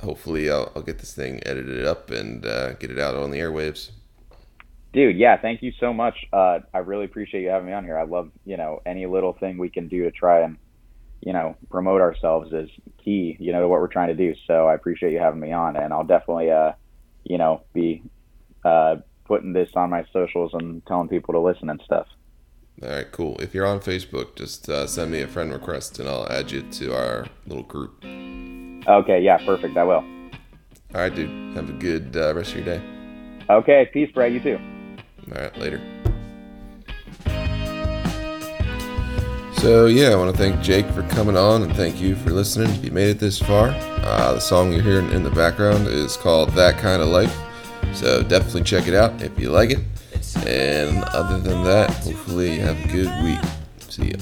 [0.00, 3.38] hopefully, I'll, I'll get this thing edited up and uh, get it out on the
[3.38, 3.90] airwaves.
[4.92, 6.26] Dude, yeah, thank you so much.
[6.32, 7.96] Uh, I really appreciate you having me on here.
[7.96, 10.56] I love, you know, any little thing we can do to try and,
[11.20, 12.68] you know, promote ourselves is
[13.04, 14.34] key, you know, to what we're trying to do.
[14.48, 16.72] So I appreciate you having me on, and I'll definitely, uh,
[17.22, 18.02] you know, be
[18.64, 18.96] uh,
[19.30, 22.08] putting this on my socials and telling people to listen and stuff.
[22.82, 23.36] All right, cool.
[23.40, 26.62] If you're on Facebook, just uh, send me a friend request and I'll add you
[26.62, 28.04] to our little group.
[28.04, 29.76] Okay, yeah, perfect.
[29.76, 30.04] I will.
[30.92, 31.54] All right, dude.
[31.54, 32.82] Have a good uh, rest of your day.
[33.48, 34.32] Okay, peace, Brett.
[34.32, 34.58] You too.
[35.32, 35.80] All right, later.
[39.58, 42.70] So, yeah, I want to thank Jake for coming on and thank you for listening.
[42.70, 46.16] If you made it this far, uh, the song you're hearing in the background is
[46.16, 47.49] called That Kind of Life.
[47.92, 49.80] So, definitely check it out if you like it.
[50.46, 53.40] And other than that, hopefully, you have a good week.
[53.88, 54.16] See ya.